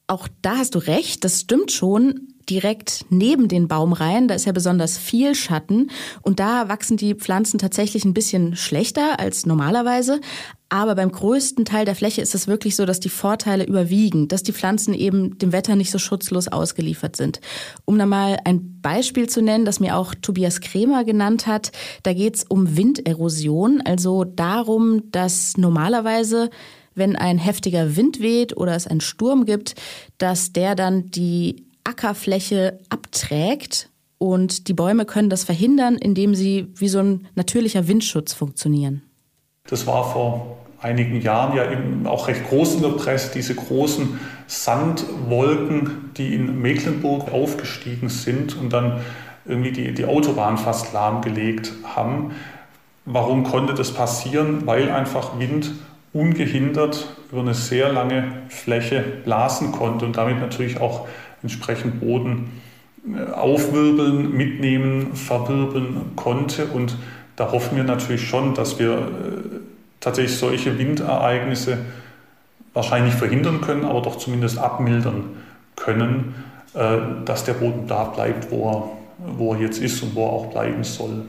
Auch 0.07 0.29
da 0.43 0.59
hast 0.59 0.75
du 0.75 0.79
recht, 0.79 1.25
das 1.25 1.41
stimmt 1.41 1.73
schon. 1.73 2.35
Direkt 2.49 3.05
neben 3.11 3.47
den 3.47 3.69
Baumreihen, 3.69 4.27
da 4.27 4.35
ist 4.35 4.47
ja 4.47 4.53
besonders 4.53 4.97
viel 4.97 5.35
Schatten 5.35 5.91
und 6.23 6.41
da 6.41 6.71
wachsen 6.71 6.97
die 6.97 7.15
Pflanzen 7.15 7.59
tatsächlich 7.59 8.07
ein 8.07 8.15
bisschen 8.15 8.57
schlechter 8.57 9.21
als 9.21 9.45
normalerweise. 9.45 10.23
Aber 10.71 10.95
beim 10.95 11.11
größten 11.11 11.65
Teil 11.65 11.87
der 11.87 11.95
Fläche 11.95 12.21
ist 12.21 12.35
es 12.35 12.47
wirklich 12.47 12.77
so, 12.77 12.85
dass 12.85 13.01
die 13.01 13.09
Vorteile 13.09 13.65
überwiegen, 13.65 14.29
dass 14.29 14.43
die 14.43 14.53
Pflanzen 14.53 14.93
eben 14.93 15.39
dem 15.39 15.53
Wetter 15.53 15.77
nicht 15.77 15.91
so 15.91 15.99
schutzlos 15.99 16.49
ausgeliefert 16.49 17.17
sind. 17.17 17.41
Um 17.87 17.99
da 17.99 18.05
mal 18.05 18.39
ein 18.45 18.81
Beispiel 18.83 19.29
zu 19.31 19.41
nennen, 19.41 19.65
das 19.65 19.81
mir 19.81 19.97
auch 19.97 20.15
Tobias 20.15 20.61
Kremer 20.61 21.05
genannt 21.05 21.47
hat, 21.47 21.73
da 22.03 22.13
geht 22.13 22.37
es 22.37 22.45
um 22.45 22.77
Winderosion, 22.77 23.81
also 23.81 24.25
darum, 24.25 25.11
dass 25.11 25.57
normalerweise 25.57 26.51
wenn 26.95 27.17
ein 27.17 27.39
heftiger 27.39 27.97
Wind 27.97 28.21
weht 28.21 28.57
oder 28.57 28.75
es 28.75 28.89
einen 28.89 29.01
Sturm 29.01 29.47
gibt, 29.47 29.77
dass 30.19 30.53
der 30.53 30.75
dann 30.75 31.11
die 31.11 31.65
Ackerfläche 31.85 32.81
abträgt 32.89 33.89
und 34.19 34.67
die 34.67 34.75
Bäume 34.75 35.07
können 35.07 35.31
das 35.31 35.45
verhindern, 35.45 35.95
indem 35.95 36.35
sie 36.35 36.67
wie 36.75 36.89
so 36.89 36.99
ein 36.99 37.29
natürlicher 37.37 37.87
Windschutz 37.87 38.35
funktionieren. 38.35 39.08
Das 39.69 39.87
war 39.87 40.13
vor 40.13 40.59
einigen 40.81 41.21
Jahren 41.21 41.57
ja 41.57 41.71
eben 41.71 42.07
auch 42.07 42.29
recht 42.29 42.49
groß 42.49 42.77
in 42.77 42.83
der 42.83 42.91
Presse, 42.91 43.33
diese 43.35 43.55
großen 43.55 44.21
Sandwolken, 44.47 46.11
die 46.17 46.35
in 46.35 46.61
Mecklenburg 46.61 47.33
aufgestiegen 47.33 48.09
sind 48.09 48.57
und 48.57 48.73
dann 48.73 49.01
irgendwie 49.45 49.73
die, 49.73 49.93
die 49.93 50.05
Autobahn 50.05 50.59
fast 50.59 50.93
lahmgelegt 50.93 51.73
haben. 51.85 52.33
Warum 53.05 53.45
konnte 53.45 53.75
das 53.75 53.93
passieren? 53.93 54.67
Weil 54.67 54.91
einfach 54.91 55.39
Wind 55.39 55.73
ungehindert 56.13 57.15
über 57.31 57.41
eine 57.41 57.55
sehr 57.55 57.93
lange 57.93 58.25
Fläche 58.49 59.05
blasen 59.25 59.73
konnte 59.73 60.05
und 60.05 60.17
damit 60.17 60.41
natürlich 60.41 60.81
auch 60.81 61.07
entsprechend 61.43 62.01
Boden 62.01 62.61
äh, 63.07 63.33
aufwirbeln, 63.33 64.33
mitnehmen, 64.33 65.15
verwirbeln 65.15 66.13
konnte. 66.17 66.67
Und 66.67 66.97
da 67.37 67.53
hoffen 67.53 67.77
wir 67.77 67.85
natürlich 67.85 68.29
schon, 68.29 68.55
dass 68.55 68.79
wir 68.79 68.93
äh, 68.93 69.58
tatsächlich 70.09 70.39
solche 70.39 70.79
Windereignisse 70.79 71.79
wahrscheinlich 72.73 73.15
verhindern 73.15 73.61
können, 73.61 73.85
aber 73.85 74.01
doch 74.03 74.17
zumindest 74.17 74.59
abmildern 74.59 75.37
können, 75.77 76.35
äh, 76.75 76.99
dass 77.25 77.45
der 77.45 77.55
Boden 77.55 77.87
da 77.87 78.05
bleibt, 78.05 78.51
wo 78.51 78.71
er, 78.71 78.89
wo 79.37 79.55
er 79.55 79.61
jetzt 79.61 79.79
ist 79.79 80.03
und 80.03 80.15
wo 80.15 80.27
er 80.27 80.33
auch 80.33 80.47
bleiben 80.47 80.83
soll. 80.83 81.27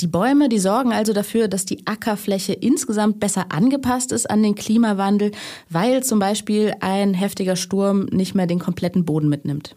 Die 0.00 0.06
Bäume, 0.06 0.48
die 0.48 0.58
sorgen 0.58 0.92
also 0.92 1.12
dafür, 1.12 1.46
dass 1.46 1.66
die 1.66 1.86
Ackerfläche 1.86 2.52
insgesamt 2.52 3.20
besser 3.20 3.46
angepasst 3.50 4.10
ist 4.10 4.28
an 4.28 4.42
den 4.42 4.54
Klimawandel, 4.54 5.30
weil 5.70 6.02
zum 6.02 6.18
Beispiel 6.18 6.74
ein 6.80 7.14
heftiger 7.14 7.54
Sturm 7.54 8.06
nicht 8.10 8.34
mehr 8.34 8.46
den 8.46 8.58
kompletten 8.58 9.04
Boden 9.04 9.28
mitnimmt. 9.28 9.76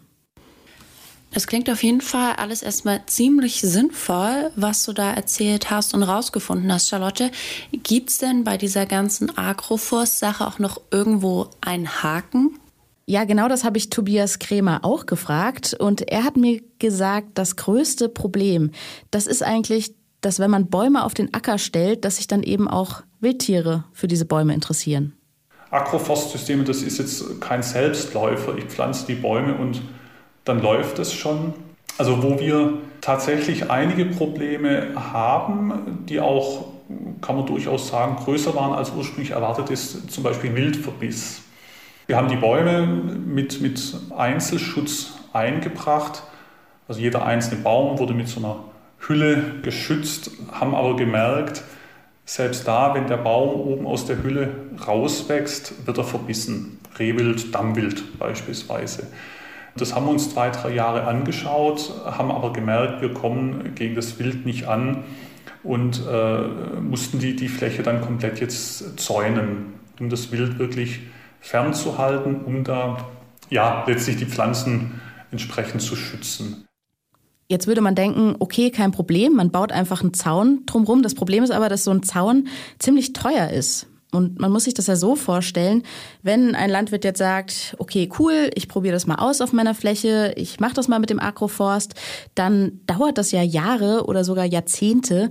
Das 1.30 1.46
klingt 1.46 1.68
auf 1.70 1.82
jeden 1.82 2.00
Fall 2.00 2.34
alles 2.36 2.62
erstmal 2.62 3.04
ziemlich 3.06 3.60
sinnvoll, 3.60 4.50
was 4.56 4.84
du 4.84 4.92
da 4.92 5.12
erzählt 5.12 5.70
hast 5.70 5.92
und 5.92 6.02
rausgefunden 6.02 6.72
hast, 6.72 6.88
Charlotte. 6.88 7.30
Gibt 7.70 8.10
es 8.10 8.18
denn 8.18 8.44
bei 8.44 8.56
dieser 8.56 8.86
ganzen 8.86 9.36
Agroforst-Sache 9.36 10.46
auch 10.46 10.58
noch 10.58 10.80
irgendwo 10.90 11.48
einen 11.60 12.02
Haken? 12.02 12.58
Ja, 13.04 13.24
genau 13.24 13.48
das 13.48 13.64
habe 13.64 13.78
ich 13.78 13.90
Tobias 13.90 14.38
Krämer 14.38 14.84
auch 14.84 15.06
gefragt. 15.06 15.74
Und 15.78 16.10
er 16.10 16.24
hat 16.24 16.36
mir 16.36 16.62
gesagt, 16.78 17.28
das 17.34 17.56
größte 17.56 18.08
Problem, 18.08 18.70
das 19.10 19.26
ist 19.26 19.42
eigentlich, 19.42 19.94
dass 20.20 20.40
wenn 20.40 20.50
man 20.50 20.68
Bäume 20.68 21.04
auf 21.04 21.14
den 21.14 21.32
Acker 21.34 21.58
stellt, 21.58 22.04
dass 22.04 22.16
sich 22.16 22.26
dann 22.26 22.42
eben 22.42 22.68
auch 22.68 23.02
Wildtiere 23.20 23.84
für 23.92 24.08
diese 24.08 24.24
Bäume 24.24 24.54
interessieren. 24.54 25.14
Agroforstsysteme, 25.70 26.64
das 26.64 26.82
ist 26.82 26.98
jetzt 26.98 27.40
kein 27.40 27.62
Selbstläufer. 27.62 28.56
Ich 28.56 28.64
pflanze 28.64 29.06
die 29.06 29.14
Bäume 29.14 29.56
und 29.56 29.82
dann 30.48 30.62
läuft 30.62 30.98
es 30.98 31.12
schon. 31.12 31.54
Also 31.98 32.22
wo 32.22 32.38
wir 32.38 32.74
tatsächlich 33.00 33.70
einige 33.70 34.06
Probleme 34.06 34.94
haben, 34.94 36.04
die 36.08 36.20
auch, 36.20 36.66
kann 37.20 37.36
man 37.36 37.46
durchaus 37.46 37.88
sagen, 37.88 38.16
größer 38.16 38.54
waren 38.54 38.72
als 38.72 38.90
ursprünglich 38.90 39.32
erwartet 39.32 39.70
ist, 39.70 40.10
zum 40.10 40.22
Beispiel 40.22 40.54
Wildverbiss. 40.54 41.42
Wir 42.06 42.16
haben 42.16 42.28
die 42.28 42.36
Bäume 42.36 42.86
mit, 42.86 43.60
mit 43.60 43.94
Einzelschutz 44.16 45.12
eingebracht. 45.32 46.22
Also 46.86 47.00
jeder 47.00 47.24
einzelne 47.26 47.60
Baum 47.60 47.98
wurde 47.98 48.14
mit 48.14 48.28
so 48.28 48.40
einer 48.40 48.56
Hülle 49.00 49.56
geschützt, 49.62 50.30
haben 50.52 50.74
aber 50.74 50.96
gemerkt, 50.96 51.62
selbst 52.24 52.66
da, 52.68 52.94
wenn 52.94 53.06
der 53.06 53.16
Baum 53.16 53.60
oben 53.60 53.86
aus 53.86 54.06
der 54.06 54.22
Hülle 54.22 54.50
rauswächst, 54.86 55.86
wird 55.86 55.98
er 55.98 56.04
verbissen. 56.04 56.78
Rehwild, 56.98 57.54
Dammwild 57.54 58.18
beispielsweise. 58.18 59.06
Das 59.76 59.94
haben 59.94 60.06
wir 60.06 60.12
uns 60.12 60.30
zwei, 60.30 60.50
drei 60.50 60.74
Jahre 60.74 61.04
angeschaut, 61.04 61.92
haben 62.04 62.30
aber 62.30 62.52
gemerkt, 62.52 63.00
wir 63.00 63.12
kommen 63.12 63.74
gegen 63.74 63.94
das 63.94 64.18
Wild 64.18 64.44
nicht 64.44 64.66
an 64.66 65.04
und 65.62 66.02
äh, 66.10 66.80
mussten 66.80 67.18
die, 67.18 67.36
die 67.36 67.48
Fläche 67.48 67.82
dann 67.82 68.00
komplett 68.00 68.40
jetzt 68.40 68.98
zäunen, 68.98 69.74
um 70.00 70.08
das 70.08 70.32
Wild 70.32 70.58
wirklich 70.58 71.00
fernzuhalten, 71.40 72.40
um 72.44 72.64
da 72.64 73.06
ja 73.50 73.84
letztlich 73.86 74.16
die 74.16 74.26
Pflanzen 74.26 75.00
entsprechend 75.30 75.82
zu 75.82 75.96
schützen. 75.96 76.64
Jetzt 77.50 77.66
würde 77.66 77.80
man 77.80 77.94
denken, 77.94 78.36
okay, 78.40 78.70
kein 78.70 78.92
Problem, 78.92 79.34
man 79.34 79.50
baut 79.50 79.72
einfach 79.72 80.02
einen 80.02 80.12
Zaun 80.12 80.64
drumherum. 80.66 81.02
Das 81.02 81.14
Problem 81.14 81.42
ist 81.44 81.50
aber, 81.50 81.70
dass 81.70 81.84
so 81.84 81.90
ein 81.90 82.02
Zaun 82.02 82.48
ziemlich 82.78 83.14
teuer 83.14 83.48
ist. 83.48 83.86
Und 84.10 84.38
man 84.38 84.50
muss 84.50 84.64
sich 84.64 84.74
das 84.74 84.86
ja 84.86 84.96
so 84.96 85.16
vorstellen, 85.16 85.82
wenn 86.22 86.54
ein 86.54 86.70
Landwirt 86.70 87.04
jetzt 87.04 87.18
sagt, 87.18 87.76
okay, 87.78 88.08
cool, 88.18 88.50
ich 88.54 88.66
probiere 88.66 88.94
das 88.94 89.06
mal 89.06 89.16
aus 89.16 89.42
auf 89.42 89.52
meiner 89.52 89.74
Fläche, 89.74 90.32
ich 90.36 90.60
mache 90.60 90.74
das 90.74 90.88
mal 90.88 90.98
mit 90.98 91.10
dem 91.10 91.20
Agroforst, 91.20 91.94
dann 92.34 92.80
dauert 92.86 93.18
das 93.18 93.32
ja 93.32 93.42
Jahre 93.42 94.06
oder 94.06 94.24
sogar 94.24 94.46
Jahrzehnte, 94.46 95.30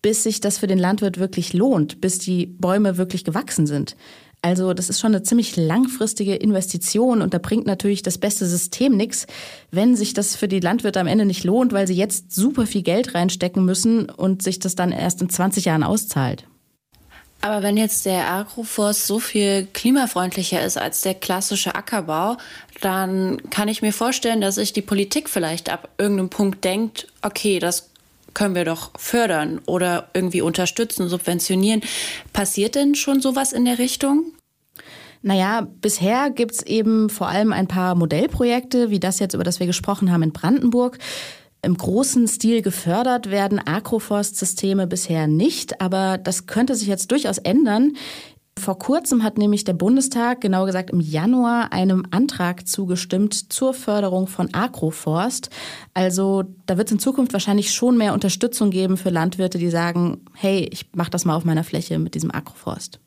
bis 0.00 0.22
sich 0.22 0.40
das 0.40 0.58
für 0.58 0.66
den 0.66 0.78
Landwirt 0.78 1.18
wirklich 1.18 1.52
lohnt, 1.52 2.00
bis 2.00 2.18
die 2.18 2.46
Bäume 2.46 2.96
wirklich 2.96 3.24
gewachsen 3.24 3.66
sind. 3.66 3.94
Also 4.40 4.74
das 4.74 4.90
ist 4.90 5.00
schon 5.00 5.14
eine 5.14 5.22
ziemlich 5.22 5.56
langfristige 5.56 6.34
Investition 6.34 7.22
und 7.22 7.32
da 7.32 7.38
bringt 7.38 7.66
natürlich 7.66 8.02
das 8.02 8.18
beste 8.18 8.44
System 8.44 8.94
nichts, 8.94 9.26
wenn 9.70 9.96
sich 9.96 10.12
das 10.12 10.36
für 10.36 10.48
die 10.48 10.60
Landwirte 10.60 11.00
am 11.00 11.06
Ende 11.06 11.24
nicht 11.24 11.44
lohnt, 11.44 11.72
weil 11.72 11.86
sie 11.86 11.94
jetzt 11.94 12.34
super 12.34 12.66
viel 12.66 12.82
Geld 12.82 13.14
reinstecken 13.14 13.64
müssen 13.64 14.10
und 14.10 14.42
sich 14.42 14.58
das 14.58 14.74
dann 14.74 14.92
erst 14.92 15.22
in 15.22 15.30
20 15.30 15.64
Jahren 15.64 15.82
auszahlt. 15.82 16.46
Aber 17.40 17.62
wenn 17.62 17.76
jetzt 17.76 18.06
der 18.06 18.30
Agroforst 18.30 19.06
so 19.06 19.18
viel 19.18 19.66
klimafreundlicher 19.72 20.64
ist 20.64 20.78
als 20.78 21.02
der 21.02 21.14
klassische 21.14 21.74
Ackerbau, 21.74 22.38
dann 22.80 23.50
kann 23.50 23.68
ich 23.68 23.82
mir 23.82 23.92
vorstellen, 23.92 24.40
dass 24.40 24.54
sich 24.54 24.72
die 24.72 24.82
Politik 24.82 25.28
vielleicht 25.28 25.70
ab 25.70 25.90
irgendeinem 25.98 26.30
Punkt 26.30 26.64
denkt, 26.64 27.06
okay, 27.20 27.58
das 27.58 27.90
können 28.32 28.54
wir 28.54 28.64
doch 28.64 28.90
fördern 28.98 29.60
oder 29.66 30.08
irgendwie 30.12 30.40
unterstützen, 30.40 31.08
subventionieren. 31.08 31.82
Passiert 32.32 32.74
denn 32.74 32.94
schon 32.94 33.20
sowas 33.20 33.52
in 33.52 33.64
der 33.64 33.78
Richtung? 33.78 34.32
Naja, 35.22 35.66
bisher 35.80 36.30
gibt's 36.30 36.62
eben 36.62 37.08
vor 37.08 37.28
allem 37.28 37.52
ein 37.52 37.66
paar 37.66 37.94
Modellprojekte, 37.94 38.90
wie 38.90 39.00
das 39.00 39.20
jetzt, 39.20 39.32
über 39.32 39.44
das 39.44 39.58
wir 39.58 39.66
gesprochen 39.66 40.12
haben 40.12 40.22
in 40.22 40.32
Brandenburg. 40.32 40.98
Im 41.64 41.76
großen 41.76 42.28
Stil 42.28 42.62
gefördert 42.62 43.30
werden 43.30 43.60
Agroforstsysteme 43.64 44.86
bisher 44.86 45.26
nicht, 45.26 45.80
aber 45.80 46.18
das 46.18 46.46
könnte 46.46 46.74
sich 46.74 46.88
jetzt 46.88 47.10
durchaus 47.10 47.38
ändern. 47.38 47.94
Vor 48.58 48.78
kurzem 48.78 49.24
hat 49.24 49.36
nämlich 49.36 49.64
der 49.64 49.72
Bundestag, 49.72 50.40
genau 50.40 50.64
gesagt 50.64 50.90
im 50.90 51.00
Januar, 51.00 51.72
einem 51.72 52.06
Antrag 52.12 52.68
zugestimmt 52.68 53.52
zur 53.52 53.74
Förderung 53.74 54.26
von 54.28 54.54
Agroforst. 54.54 55.50
Also 55.92 56.44
da 56.66 56.76
wird 56.76 56.88
es 56.88 56.92
in 56.92 56.98
Zukunft 57.00 57.32
wahrscheinlich 57.32 57.72
schon 57.72 57.96
mehr 57.96 58.14
Unterstützung 58.14 58.70
geben 58.70 58.96
für 58.96 59.10
Landwirte, 59.10 59.58
die 59.58 59.70
sagen, 59.70 60.24
hey, 60.34 60.68
ich 60.70 60.86
mache 60.94 61.10
das 61.10 61.24
mal 61.24 61.34
auf 61.34 61.44
meiner 61.44 61.64
Fläche 61.64 61.98
mit 61.98 62.14
diesem 62.14 62.30
Agroforst. 62.30 63.00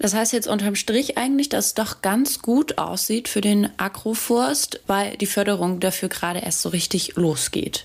Das 0.00 0.14
heißt 0.14 0.32
jetzt 0.32 0.48
unterm 0.48 0.76
Strich 0.76 1.18
eigentlich, 1.18 1.50
dass 1.50 1.66
es 1.66 1.74
doch 1.74 2.00
ganz 2.00 2.40
gut 2.40 2.78
aussieht 2.78 3.28
für 3.28 3.42
den 3.42 3.68
Agroforst, 3.76 4.80
weil 4.86 5.18
die 5.18 5.26
Förderung 5.26 5.78
dafür 5.78 6.08
gerade 6.08 6.40
erst 6.40 6.62
so 6.62 6.70
richtig 6.70 7.16
losgeht. 7.16 7.84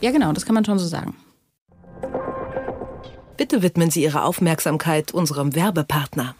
Ja, 0.00 0.10
genau, 0.10 0.32
das 0.32 0.44
kann 0.44 0.54
man 0.54 0.64
schon 0.64 0.80
so 0.80 0.86
sagen. 0.86 1.16
Bitte 3.36 3.62
widmen 3.62 3.90
Sie 3.90 4.02
Ihre 4.02 4.24
Aufmerksamkeit 4.24 5.14
unserem 5.14 5.54
Werbepartner. 5.54 6.34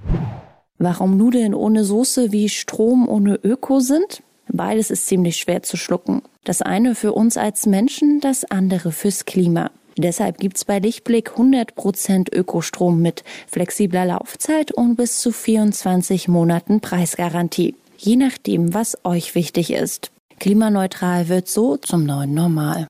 Warum 0.78 1.16
Nudeln 1.16 1.54
ohne 1.54 1.84
Soße 1.84 2.32
wie 2.32 2.48
Strom 2.48 3.08
ohne 3.08 3.36
Öko 3.36 3.78
sind? 3.78 4.24
Beides 4.48 4.90
ist 4.90 5.06
ziemlich 5.06 5.36
schwer 5.36 5.62
zu 5.62 5.76
schlucken. 5.76 6.22
Das 6.42 6.60
eine 6.60 6.96
für 6.96 7.12
uns 7.12 7.36
als 7.36 7.66
Menschen, 7.66 8.18
das 8.20 8.44
andere 8.44 8.90
fürs 8.90 9.26
Klima. 9.26 9.70
Deshalb 9.98 10.38
gibt's 10.38 10.64
bei 10.64 10.78
Lichtblick 10.78 11.32
100% 11.32 12.32
Ökostrom 12.32 13.02
mit 13.02 13.24
flexibler 13.46 14.06
Laufzeit 14.06 14.72
und 14.72 14.96
bis 14.96 15.20
zu 15.20 15.32
24 15.32 16.28
Monaten 16.28 16.80
Preisgarantie. 16.80 17.74
Je 17.96 18.16
nachdem, 18.16 18.74
was 18.74 18.96
euch 19.04 19.34
wichtig 19.34 19.72
ist. 19.72 20.12
Klimaneutral 20.38 21.28
wird 21.28 21.48
so 21.48 21.76
zum 21.76 22.04
neuen 22.04 22.32
Normal. 22.32 22.86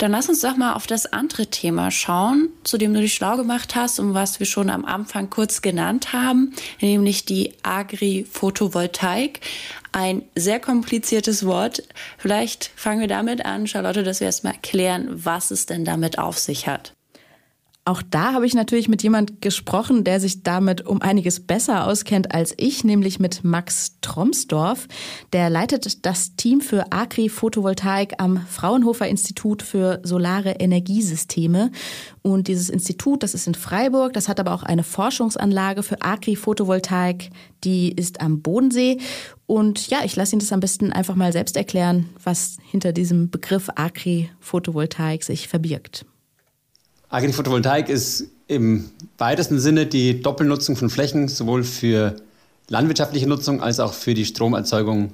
Dann 0.00 0.12
lass 0.12 0.30
uns 0.30 0.40
doch 0.40 0.56
mal 0.56 0.72
auf 0.72 0.86
das 0.86 1.12
andere 1.12 1.48
Thema 1.48 1.90
schauen, 1.90 2.48
zu 2.64 2.78
dem 2.78 2.94
du 2.94 3.02
dich 3.02 3.12
schlau 3.12 3.36
gemacht 3.36 3.74
hast 3.74 4.00
und 4.00 4.14
was 4.14 4.40
wir 4.40 4.46
schon 4.46 4.70
am 4.70 4.86
Anfang 4.86 5.28
kurz 5.28 5.60
genannt 5.60 6.14
haben, 6.14 6.54
nämlich 6.80 7.26
die 7.26 7.52
Agri-Photovoltaik. 7.62 9.40
Ein 9.92 10.22
sehr 10.34 10.58
kompliziertes 10.58 11.44
Wort. 11.44 11.82
Vielleicht 12.16 12.70
fangen 12.76 13.02
wir 13.02 13.08
damit 13.08 13.44
an, 13.44 13.66
Charlotte, 13.66 14.02
dass 14.02 14.20
wir 14.20 14.26
erstmal 14.26 14.54
erklären, 14.54 15.06
was 15.10 15.50
es 15.50 15.66
denn 15.66 15.84
damit 15.84 16.18
auf 16.18 16.38
sich 16.38 16.66
hat. 16.66 16.94
Auch 17.90 18.02
da 18.08 18.34
habe 18.34 18.46
ich 18.46 18.54
natürlich 18.54 18.88
mit 18.88 19.02
jemand 19.02 19.42
gesprochen, 19.42 20.04
der 20.04 20.20
sich 20.20 20.44
damit 20.44 20.86
um 20.86 21.02
einiges 21.02 21.40
besser 21.40 21.88
auskennt 21.88 22.32
als 22.32 22.54
ich, 22.56 22.84
nämlich 22.84 23.18
mit 23.18 23.42
Max 23.42 23.96
Tromsdorf. 24.00 24.86
Der 25.32 25.50
leitet 25.50 26.06
das 26.06 26.36
Team 26.36 26.60
für 26.60 26.92
Agri-Photovoltaik 26.92 28.14
am 28.18 28.46
Fraunhofer 28.46 29.08
Institut 29.08 29.62
für 29.62 29.98
Solare 30.04 30.52
Energiesysteme. 30.60 31.72
Und 32.22 32.46
dieses 32.46 32.68
Institut, 32.70 33.24
das 33.24 33.34
ist 33.34 33.48
in 33.48 33.56
Freiburg, 33.56 34.12
das 34.12 34.28
hat 34.28 34.38
aber 34.38 34.54
auch 34.54 34.62
eine 34.62 34.84
Forschungsanlage 34.84 35.82
für 35.82 36.00
Agri-Photovoltaik, 36.00 37.30
die 37.64 37.90
ist 37.90 38.20
am 38.20 38.40
Bodensee. 38.40 38.98
Und 39.46 39.88
ja, 39.88 40.04
ich 40.04 40.14
lasse 40.14 40.36
Ihnen 40.36 40.40
das 40.42 40.52
am 40.52 40.60
besten 40.60 40.92
einfach 40.92 41.16
mal 41.16 41.32
selbst 41.32 41.56
erklären, 41.56 42.08
was 42.22 42.58
hinter 42.70 42.92
diesem 42.92 43.30
Begriff 43.30 43.68
Agri-Photovoltaik 43.74 45.24
sich 45.24 45.48
verbirgt. 45.48 46.06
Agri-Photovoltaik 47.10 47.88
ist 47.88 48.26
im 48.46 48.88
weitesten 49.18 49.58
Sinne 49.58 49.86
die 49.86 50.22
Doppelnutzung 50.22 50.76
von 50.76 50.90
Flächen, 50.90 51.26
sowohl 51.26 51.64
für 51.64 52.14
landwirtschaftliche 52.68 53.26
Nutzung 53.26 53.60
als 53.60 53.80
auch 53.80 53.94
für 53.94 54.14
die 54.14 54.24
Stromerzeugung 54.24 55.12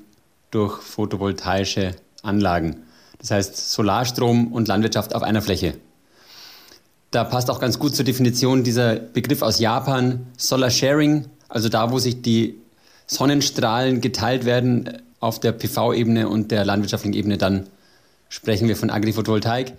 durch 0.51 0.83
photovoltaische 0.83 1.97
Anlagen. 2.23 2.83
Das 3.19 3.31
heißt 3.31 3.73
Solarstrom 3.73 4.53
und 4.53 4.69
Landwirtschaft 4.69 5.15
auf 5.15 5.23
einer 5.23 5.41
Fläche. 5.41 5.75
Da 7.11 7.25
passt 7.25 7.51
auch 7.51 7.61
ganz 7.61 7.79
gut 7.79 7.97
zur 7.97 8.05
Definition 8.05 8.63
dieser 8.63 8.97
Begriff 8.97 9.41
aus 9.41 9.59
Japan, 9.59 10.27
Solar 10.37 10.71
Sharing, 10.71 11.25
also 11.49 11.71
da, 11.71 11.93
wo 11.93 11.99
sich 11.99 12.21
die 12.21 12.59
Sonnenstrahlen 13.07 14.03
geteilt 14.03 14.45
werden 14.45 15.03
auf 15.21 15.41
der 15.41 15.53
PV-Ebene 15.53 16.29
und 16.29 16.51
der 16.51 16.67
landwirtschaftlichen 16.67 17.17
Ebene, 17.17 17.39
dann 17.39 17.69
sprechen 18.29 18.69
wir 18.69 18.77
von 18.77 18.91
Agri-Photovoltaik. 18.91 19.73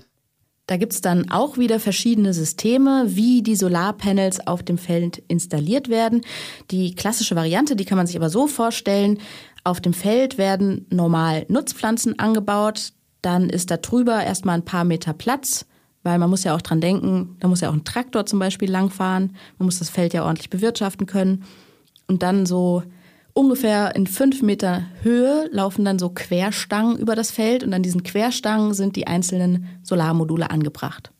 Da 0.67 0.75
gibt's 0.75 0.99
dann 0.99 1.31
auch 1.31 1.57
wieder 1.57 1.79
verschiedene 1.79 2.33
Systeme, 2.33 3.05
wie 3.07 3.41
die 3.41 3.55
Solarpanels 3.55 4.45
auf 4.45 4.63
dem 4.63 4.77
Feld 4.77 5.23
installiert 5.29 5.87
werden. 5.87 6.21
Die 6.71 6.93
klassische 6.93 7.37
Variante, 7.37 7.77
die 7.77 7.85
kann 7.85 7.97
man 7.97 8.05
sich 8.05 8.17
aber 8.17 8.29
so 8.29 8.47
vorstellen, 8.47 9.19
auf 9.63 9.79
dem 9.79 9.93
Feld 9.93 10.37
werden 10.37 10.85
normal 10.89 11.45
Nutzpflanzen 11.47 12.19
angebaut, 12.19 12.91
dann 13.21 13.49
ist 13.49 13.71
da 13.71 13.77
drüber 13.77 14.23
erstmal 14.23 14.55
ein 14.55 14.65
paar 14.65 14.83
Meter 14.83 15.13
Platz, 15.13 15.65
weil 16.03 16.19
man 16.19 16.29
muss 16.29 16.43
ja 16.43 16.55
auch 16.55 16.61
dran 16.61 16.81
denken, 16.81 17.35
da 17.39 17.47
muss 17.47 17.61
ja 17.61 17.69
auch 17.69 17.73
ein 17.73 17.83
Traktor 17.83 18.25
zum 18.25 18.39
Beispiel 18.39 18.69
langfahren, 18.69 19.35
man 19.57 19.65
muss 19.65 19.79
das 19.79 19.89
Feld 19.89 20.13
ja 20.13 20.23
ordentlich 20.23 20.49
bewirtschaften 20.49 21.05
können. 21.05 21.43
Und 22.07 22.23
dann 22.23 22.45
so 22.45 22.83
ungefähr 23.37 23.95
in 23.95 24.07
fünf 24.07 24.41
Meter 24.41 24.85
Höhe 25.03 25.47
laufen 25.51 25.85
dann 25.85 25.99
so 25.99 26.09
Querstangen 26.09 26.97
über 26.97 27.15
das 27.15 27.29
Feld 27.29 27.63
und 27.63 27.73
an 27.73 27.83
diesen 27.83 28.01
Querstangen 28.01 28.73
sind 28.73 28.95
die 28.95 29.05
einzelnen 29.05 29.79
Solarmodule 29.83 30.49
angebracht. 30.49 31.11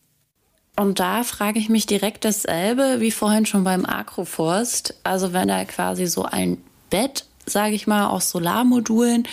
Und 0.75 0.99
da 0.99 1.23
frage 1.23 1.59
ich 1.59 1.69
mich 1.69 1.85
direkt 1.85 2.25
dasselbe 2.25 2.99
wie 2.99 3.11
vorhin 3.11 3.45
schon 3.45 3.63
beim 3.63 3.85
Agroforst. 3.85 4.95
Also 5.03 5.31
wenn 5.31 5.47
da 5.47 5.63
quasi 5.65 6.07
so 6.07 6.23
ein 6.23 6.57
Bett, 6.89 7.25
sage 7.45 7.75
ich 7.75 7.87
mal, 7.87 8.07
aus 8.07 8.31
Solarmodulen 8.31 9.27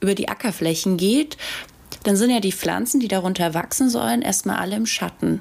über 0.00 0.14
die 0.14 0.28
Ackerflächen 0.28 0.98
geht, 0.98 1.36
dann 2.04 2.16
sind 2.16 2.30
ja 2.30 2.40
die 2.40 2.52
Pflanzen, 2.52 3.00
die 3.00 3.08
darunter 3.08 3.54
wachsen 3.54 3.88
sollen, 3.90 4.22
erstmal 4.22 4.56
alle 4.56 4.76
im 4.76 4.86
Schatten. 4.86 5.40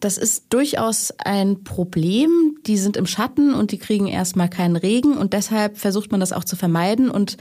Das 0.00 0.18
ist 0.18 0.46
durchaus 0.50 1.12
ein 1.18 1.64
Problem. 1.64 2.56
Die 2.66 2.76
sind 2.76 2.96
im 2.96 3.06
Schatten 3.06 3.54
und 3.54 3.72
die 3.72 3.78
kriegen 3.78 4.06
erstmal 4.06 4.48
keinen 4.48 4.76
Regen 4.76 5.16
und 5.16 5.32
deshalb 5.32 5.78
versucht 5.78 6.10
man 6.10 6.20
das 6.20 6.32
auch 6.32 6.44
zu 6.44 6.56
vermeiden 6.56 7.10
und 7.10 7.36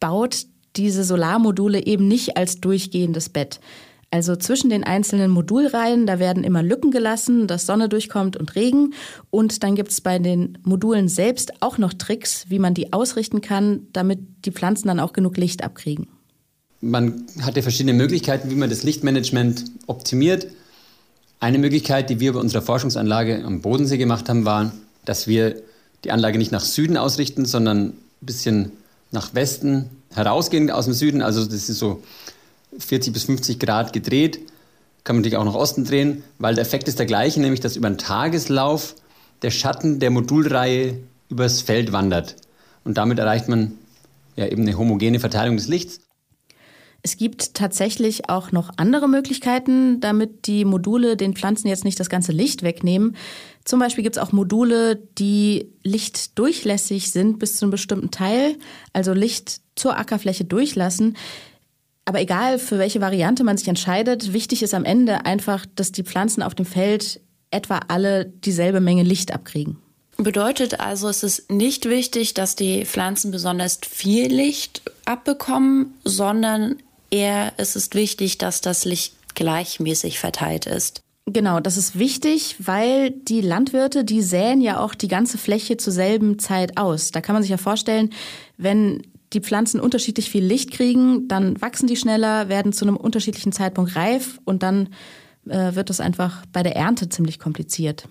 baut 0.00 0.46
diese 0.76 1.04
Solarmodule 1.04 1.86
eben 1.86 2.08
nicht 2.08 2.36
als 2.36 2.60
durchgehendes 2.60 3.28
Bett. 3.28 3.60
Also 4.10 4.36
zwischen 4.36 4.70
den 4.70 4.84
einzelnen 4.84 5.30
Modulreihen, 5.30 6.06
da 6.06 6.18
werden 6.18 6.42
immer 6.42 6.62
Lücken 6.62 6.90
gelassen, 6.90 7.46
dass 7.46 7.66
Sonne 7.66 7.90
durchkommt 7.90 8.38
und 8.38 8.54
Regen. 8.54 8.94
Und 9.28 9.62
dann 9.62 9.74
gibt 9.74 9.90
es 9.90 10.00
bei 10.00 10.18
den 10.18 10.56
Modulen 10.62 11.08
selbst 11.08 11.60
auch 11.60 11.76
noch 11.76 11.92
Tricks, 11.92 12.46
wie 12.48 12.58
man 12.58 12.72
die 12.72 12.92
ausrichten 12.94 13.42
kann, 13.42 13.86
damit 13.92 14.20
die 14.46 14.50
Pflanzen 14.50 14.88
dann 14.88 15.00
auch 15.00 15.12
genug 15.12 15.36
Licht 15.36 15.62
abkriegen. 15.62 16.08
Man 16.80 17.26
hat 17.42 17.56
ja 17.56 17.62
verschiedene 17.62 17.92
Möglichkeiten, 17.92 18.50
wie 18.50 18.54
man 18.54 18.70
das 18.70 18.82
Lichtmanagement 18.82 19.64
optimiert. 19.88 20.46
Eine 21.40 21.58
Möglichkeit, 21.58 22.10
die 22.10 22.18
wir 22.18 22.32
bei 22.32 22.40
unserer 22.40 22.62
Forschungsanlage 22.62 23.44
am 23.44 23.60
Bodensee 23.60 23.96
gemacht 23.96 24.28
haben, 24.28 24.44
war, 24.44 24.72
dass 25.04 25.28
wir 25.28 25.62
die 26.04 26.10
Anlage 26.10 26.38
nicht 26.38 26.52
nach 26.52 26.64
Süden 26.64 26.96
ausrichten, 26.96 27.44
sondern 27.44 27.88
ein 27.88 27.96
bisschen 28.20 28.72
nach 29.12 29.34
Westen 29.34 29.88
herausgehend 30.14 30.70
aus 30.72 30.86
dem 30.86 30.94
Süden. 30.94 31.22
Also 31.22 31.44
das 31.44 31.68
ist 31.68 31.78
so 31.78 32.02
40 32.78 33.12
bis 33.12 33.24
50 33.24 33.58
Grad 33.58 33.92
gedreht. 33.92 34.40
Kann 35.04 35.16
man 35.16 35.22
natürlich 35.22 35.36
auch 35.36 35.44
nach 35.44 35.54
Osten 35.54 35.84
drehen, 35.84 36.24
weil 36.38 36.54
der 36.54 36.62
Effekt 36.62 36.88
ist 36.88 36.98
der 36.98 37.06
gleiche, 37.06 37.40
nämlich 37.40 37.60
dass 37.60 37.76
über 37.76 37.88
den 37.88 37.98
Tageslauf 37.98 38.94
der 39.42 39.50
Schatten 39.50 40.00
der 40.00 40.10
Modulreihe 40.10 40.98
übers 41.28 41.62
Feld 41.62 41.92
wandert. 41.92 42.36
Und 42.84 42.98
damit 42.98 43.18
erreicht 43.18 43.48
man 43.48 43.72
ja 44.36 44.46
eben 44.46 44.62
eine 44.62 44.76
homogene 44.76 45.20
Verteilung 45.20 45.56
des 45.56 45.68
Lichts. 45.68 46.00
Es 47.02 47.16
gibt 47.16 47.54
tatsächlich 47.54 48.28
auch 48.28 48.50
noch 48.50 48.70
andere 48.76 49.08
Möglichkeiten, 49.08 50.00
damit 50.00 50.46
die 50.46 50.64
Module 50.64 51.16
den 51.16 51.34
Pflanzen 51.34 51.68
jetzt 51.68 51.84
nicht 51.84 52.00
das 52.00 52.10
ganze 52.10 52.32
Licht 52.32 52.62
wegnehmen. 52.62 53.16
Zum 53.64 53.78
Beispiel 53.78 54.02
gibt 54.02 54.16
es 54.16 54.22
auch 54.22 54.32
Module, 54.32 54.96
die 54.96 55.72
lichtdurchlässig 55.84 57.10
sind 57.10 57.38
bis 57.38 57.56
zu 57.56 57.64
einem 57.64 57.70
bestimmten 57.70 58.10
Teil, 58.10 58.56
also 58.92 59.12
Licht 59.12 59.60
zur 59.76 59.96
Ackerfläche 59.96 60.44
durchlassen. 60.44 61.16
Aber 62.04 62.20
egal, 62.20 62.58
für 62.58 62.78
welche 62.78 63.00
Variante 63.00 63.44
man 63.44 63.58
sich 63.58 63.68
entscheidet, 63.68 64.32
wichtig 64.32 64.62
ist 64.62 64.74
am 64.74 64.84
Ende 64.84 65.24
einfach, 65.24 65.66
dass 65.76 65.92
die 65.92 66.02
Pflanzen 66.02 66.42
auf 66.42 66.54
dem 66.54 66.66
Feld 66.66 67.20
etwa 67.50 67.80
alle 67.88 68.24
dieselbe 68.26 68.80
Menge 68.80 69.02
Licht 69.02 69.32
abkriegen. 69.32 69.78
Bedeutet 70.16 70.80
also, 70.80 71.08
es 71.08 71.22
ist 71.22 71.50
nicht 71.50 71.84
wichtig, 71.84 72.34
dass 72.34 72.56
die 72.56 72.84
Pflanzen 72.84 73.30
besonders 73.30 73.78
viel 73.88 74.26
Licht 74.26 74.82
abbekommen, 75.04 75.94
sondern 76.02 76.76
eher 77.10 77.52
ist 77.58 77.76
es 77.76 77.92
wichtig, 77.94 78.38
dass 78.38 78.60
das 78.60 78.84
Licht 78.84 79.14
gleichmäßig 79.34 80.18
verteilt 80.18 80.66
ist. 80.66 81.02
Genau, 81.26 81.60
das 81.60 81.76
ist 81.76 81.98
wichtig, 81.98 82.56
weil 82.58 83.10
die 83.10 83.42
Landwirte, 83.42 84.04
die 84.04 84.22
säen 84.22 84.62
ja 84.62 84.80
auch 84.80 84.94
die 84.94 85.08
ganze 85.08 85.36
Fläche 85.36 85.76
zur 85.76 85.92
selben 85.92 86.38
Zeit 86.38 86.78
aus. 86.78 87.10
Da 87.10 87.20
kann 87.20 87.34
man 87.34 87.42
sich 87.42 87.50
ja 87.50 87.58
vorstellen, 87.58 88.10
wenn 88.56 89.02
die 89.34 89.40
Pflanzen 89.40 89.78
unterschiedlich 89.78 90.30
viel 90.30 90.44
Licht 90.44 90.70
kriegen, 90.70 91.28
dann 91.28 91.60
wachsen 91.60 91.86
die 91.86 91.96
schneller, 91.96 92.48
werden 92.48 92.72
zu 92.72 92.86
einem 92.86 92.96
unterschiedlichen 92.96 93.52
Zeitpunkt 93.52 93.94
reif 93.94 94.40
und 94.46 94.62
dann 94.62 94.88
äh, 95.46 95.74
wird 95.74 95.90
es 95.90 96.00
einfach 96.00 96.46
bei 96.52 96.62
der 96.62 96.76
Ernte 96.76 97.10
ziemlich 97.10 97.38
kompliziert. 97.38 98.08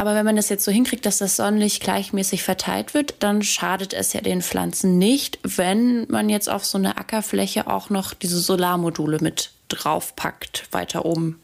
Aber 0.00 0.14
wenn 0.14 0.24
man 0.24 0.36
das 0.36 0.48
jetzt 0.48 0.64
so 0.64 0.72
hinkriegt, 0.72 1.04
dass 1.04 1.18
das 1.18 1.36
Sonnenlicht 1.36 1.82
gleichmäßig 1.82 2.42
verteilt 2.42 2.94
wird, 2.94 3.16
dann 3.18 3.42
schadet 3.42 3.92
es 3.92 4.14
ja 4.14 4.22
den 4.22 4.40
Pflanzen 4.40 4.96
nicht, 4.96 5.38
wenn 5.42 6.06
man 6.08 6.30
jetzt 6.30 6.48
auf 6.48 6.64
so 6.64 6.78
eine 6.78 6.96
Ackerfläche 6.96 7.66
auch 7.66 7.90
noch 7.90 8.14
diese 8.14 8.40
Solarmodule 8.40 9.18
mit 9.20 9.50
draufpackt, 9.68 10.68
weiter 10.70 11.04
oben. 11.04 11.42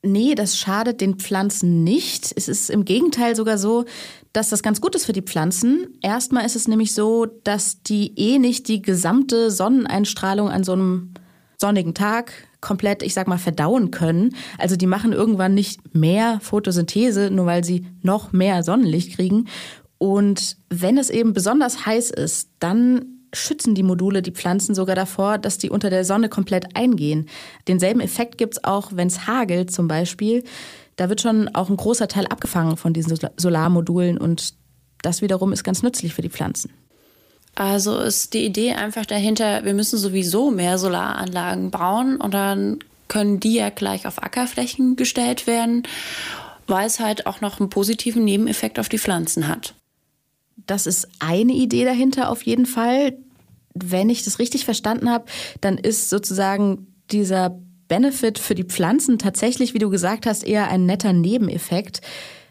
Nee, 0.00 0.34
das 0.34 0.56
schadet 0.56 1.02
den 1.02 1.16
Pflanzen 1.16 1.84
nicht. 1.84 2.32
Es 2.34 2.48
ist 2.48 2.70
im 2.70 2.86
Gegenteil 2.86 3.36
sogar 3.36 3.58
so, 3.58 3.84
dass 4.32 4.48
das 4.48 4.62
ganz 4.62 4.80
gut 4.80 4.94
ist 4.94 5.04
für 5.04 5.12
die 5.12 5.20
Pflanzen. 5.20 5.98
Erstmal 6.00 6.46
ist 6.46 6.56
es 6.56 6.68
nämlich 6.68 6.94
so, 6.94 7.26
dass 7.26 7.82
die 7.82 8.18
eh 8.18 8.38
nicht 8.38 8.68
die 8.68 8.80
gesamte 8.80 9.50
Sonneneinstrahlung 9.50 10.48
an 10.48 10.64
so 10.64 10.72
einem 10.72 11.12
sonnigen 11.58 11.92
Tag 11.92 12.32
komplett, 12.60 13.02
ich 13.02 13.14
sag 13.14 13.28
mal, 13.28 13.38
verdauen 13.38 13.90
können. 13.90 14.34
Also 14.58 14.76
die 14.76 14.86
machen 14.86 15.12
irgendwann 15.12 15.54
nicht 15.54 15.94
mehr 15.94 16.38
Photosynthese, 16.42 17.30
nur 17.30 17.46
weil 17.46 17.64
sie 17.64 17.86
noch 18.02 18.32
mehr 18.32 18.62
Sonnenlicht 18.62 19.16
kriegen. 19.16 19.46
Und 19.98 20.56
wenn 20.68 20.98
es 20.98 21.10
eben 21.10 21.32
besonders 21.32 21.84
heiß 21.86 22.10
ist, 22.10 22.50
dann 22.58 23.20
schützen 23.32 23.74
die 23.74 23.82
Module 23.82 24.22
die 24.22 24.32
Pflanzen 24.32 24.74
sogar 24.74 24.96
davor, 24.96 25.38
dass 25.38 25.58
die 25.58 25.70
unter 25.70 25.90
der 25.90 26.04
Sonne 26.04 26.28
komplett 26.28 26.76
eingehen. 26.76 27.28
Denselben 27.68 28.00
Effekt 28.00 28.38
gibt 28.38 28.54
es 28.54 28.64
auch, 28.64 28.92
wenn 28.94 29.08
es 29.08 29.26
hagelt 29.26 29.70
zum 29.70 29.88
Beispiel. 29.88 30.42
Da 30.96 31.08
wird 31.08 31.20
schon 31.20 31.48
auch 31.54 31.70
ein 31.70 31.76
großer 31.76 32.08
Teil 32.08 32.26
abgefangen 32.26 32.76
von 32.76 32.92
diesen 32.92 33.16
Solarmodulen 33.36 34.18
und 34.18 34.54
das 35.02 35.22
wiederum 35.22 35.52
ist 35.52 35.64
ganz 35.64 35.82
nützlich 35.82 36.14
für 36.14 36.22
die 36.22 36.28
Pflanzen. 36.28 36.72
Also 37.54 37.98
ist 37.98 38.32
die 38.34 38.44
Idee 38.44 38.72
einfach 38.72 39.04
dahinter, 39.04 39.64
wir 39.64 39.74
müssen 39.74 39.98
sowieso 39.98 40.50
mehr 40.50 40.78
Solaranlagen 40.78 41.70
bauen 41.70 42.16
und 42.16 42.32
dann 42.32 42.78
können 43.08 43.40
die 43.40 43.54
ja 43.54 43.70
gleich 43.70 44.06
auf 44.06 44.22
Ackerflächen 44.22 44.96
gestellt 44.96 45.46
werden, 45.46 45.82
weil 46.66 46.86
es 46.86 47.00
halt 47.00 47.26
auch 47.26 47.40
noch 47.40 47.60
einen 47.60 47.68
positiven 47.68 48.24
Nebeneffekt 48.24 48.78
auf 48.78 48.88
die 48.88 48.98
Pflanzen 48.98 49.48
hat. 49.48 49.74
Das 50.66 50.86
ist 50.86 51.08
eine 51.18 51.52
Idee 51.52 51.84
dahinter 51.84 52.30
auf 52.30 52.42
jeden 52.42 52.66
Fall. 52.66 53.18
Wenn 53.74 54.10
ich 54.10 54.24
das 54.24 54.38
richtig 54.38 54.64
verstanden 54.64 55.10
habe, 55.10 55.24
dann 55.60 55.76
ist 55.76 56.08
sozusagen 56.08 56.86
dieser 57.10 57.58
Benefit 57.88 58.38
für 58.38 58.54
die 58.54 58.64
Pflanzen 58.64 59.18
tatsächlich, 59.18 59.74
wie 59.74 59.80
du 59.80 59.90
gesagt 59.90 60.26
hast, 60.26 60.46
eher 60.46 60.68
ein 60.68 60.86
netter 60.86 61.12
Nebeneffekt. 61.12 62.00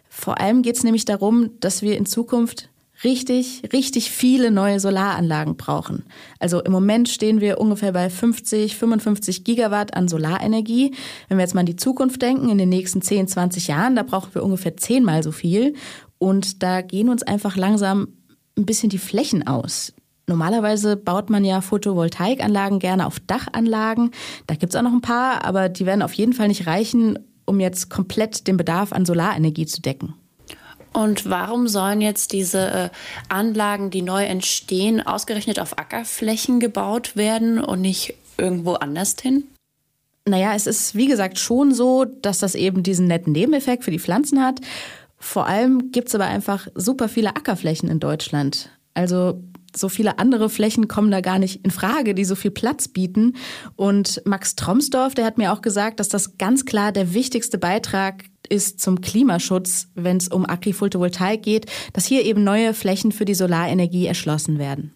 Vor 0.10 0.40
allem 0.40 0.62
geht 0.64 0.76
es 0.76 0.84
nämlich 0.84 1.06
darum, 1.06 1.52
dass 1.62 1.82
wir 1.82 1.98
in 1.98 2.06
Zukunft 2.06 2.70
richtig, 3.04 3.64
richtig 3.72 4.12
viele 4.12 4.52
neue 4.52 4.80
Solaranlagen 4.80 5.58
brauchen. 5.58 6.04
Also 6.40 6.62
im 6.62 6.72
Moment 6.72 7.10
stehen 7.10 7.42
wir 7.42 7.60
ungefähr 7.60 7.94
bei 7.94 8.10
50, 8.10 8.76
55 8.76 9.44
Gigawatt 9.44 9.96
an 9.96 10.08
Solarenergie. 10.08 10.94
Wenn 11.28 11.38
wir 11.38 11.44
jetzt 11.44 11.54
mal 11.54 11.62
an 11.62 11.66
die 11.66 11.76
Zukunft 11.76 12.22
denken, 12.22 12.50
in 12.50 12.58
den 12.58 12.70
nächsten 12.70 13.02
10, 13.02 13.28
20 13.28 13.68
Jahren, 13.68 13.96
da 13.96 14.04
brauchen 14.04 14.34
wir 14.36 14.44
ungefähr 14.44 14.78
zehnmal 14.78 15.24
so 15.24 15.32
viel. 15.32 15.76
Und 16.18 16.62
da 16.64 16.82
gehen 16.82 17.10
uns 17.10 17.24
einfach 17.24 17.56
langsam 17.56 18.10
ein 18.58 18.66
bisschen 18.66 18.90
die 18.90 18.98
Flächen 18.98 19.48
aus. 19.48 19.94
Normalerweise 20.28 20.96
baut 20.96 21.30
man 21.30 21.44
ja 21.44 21.62
Photovoltaikanlagen 21.62 22.80
gerne 22.80 23.08
auf 23.08 23.20
Dachanlagen. 23.20 24.12
Da 24.46 24.56
gibt's 24.56 24.76
auch 24.76 24.84
noch 24.84 24.94
ein 24.94 25.02
paar, 25.02 25.44
aber 25.44 25.70
die 25.70 25.86
werden 25.86 26.04
auf 26.04 26.14
jeden 26.14 26.34
Fall 26.34 26.50
nicht 26.50 26.68
reichen, 26.68 27.18
um 27.46 27.60
jetzt 27.60 27.90
komplett 27.90 28.48
den 28.48 28.58
Bedarf 28.58 28.94
an 28.94 29.06
Solarenergie 29.06 29.66
zu 29.66 29.82
decken. 29.82 30.14
Und 31.00 31.30
warum 31.30 31.70
sollen 31.70 32.02
jetzt 32.02 32.34
diese 32.34 32.60
äh, 32.60 32.90
Anlagen, 33.30 33.90
die 33.90 34.02
neu 34.02 34.26
entstehen, 34.26 35.00
ausgerechnet 35.00 35.58
auf 35.58 35.78
Ackerflächen 35.78 36.60
gebaut 36.60 37.16
werden 37.16 37.64
und 37.64 37.80
nicht 37.80 38.16
irgendwo 38.38 38.74
anders 38.74 39.16
hin? 39.18 39.46
Naja, 40.26 40.54
es 40.56 40.68
ist 40.68 40.96
wie 40.96 41.08
gesagt 41.08 41.40
schon 41.40 41.74
so, 41.74 42.04
dass 42.04 42.40
das 42.40 42.54
eben 42.54 42.84
diesen 42.84 43.08
netten 43.08 43.32
Nebeneffekt 43.32 43.86
für 43.86 43.92
die 43.92 44.00
Pflanzen 44.00 44.44
hat. 44.44 44.60
Vor 45.18 45.46
allem 45.46 45.94
gibt 45.94 46.10
es 46.10 46.16
aber 46.16 46.26
einfach 46.26 46.68
super 46.76 47.08
viele 47.08 47.30
Ackerflächen 47.30 47.88
in 47.88 48.02
Deutschland. 48.02 48.70
Also 48.94 49.42
so 49.76 49.90
viele 49.90 50.20
andere 50.20 50.50
Flächen 50.50 50.88
kommen 50.88 51.12
da 51.12 51.22
gar 51.22 51.40
nicht 51.40 51.64
in 51.66 51.72
Frage, 51.72 52.14
die 52.16 52.26
so 52.26 52.36
viel 52.36 52.52
Platz 52.52 52.88
bieten. 52.88 53.36
Und 53.76 54.22
Max 54.26 54.56
Tromsdorf, 54.56 55.16
der 55.16 55.26
hat 55.26 55.38
mir 55.38 55.54
auch 55.54 55.62
gesagt, 55.62 56.00
dass 56.00 56.10
das 56.10 56.38
ganz 56.38 56.66
klar 56.66 56.92
der 56.92 57.14
wichtigste 57.14 57.58
Beitrag 57.58 58.26
ist 58.50 58.80
zum 58.80 59.02
Klimaschutz, 59.02 59.88
wenn 59.96 60.18
es 60.18 60.28
um 60.28 60.46
Agrivoltaik 60.50 61.44
geht, 61.44 61.68
dass 61.94 62.06
hier 62.06 62.26
eben 62.26 62.44
neue 62.44 62.74
Flächen 62.74 63.12
für 63.12 63.26
die 63.26 63.36
Solarenergie 63.36 64.08
erschlossen 64.08 64.58
werden. 64.60 64.94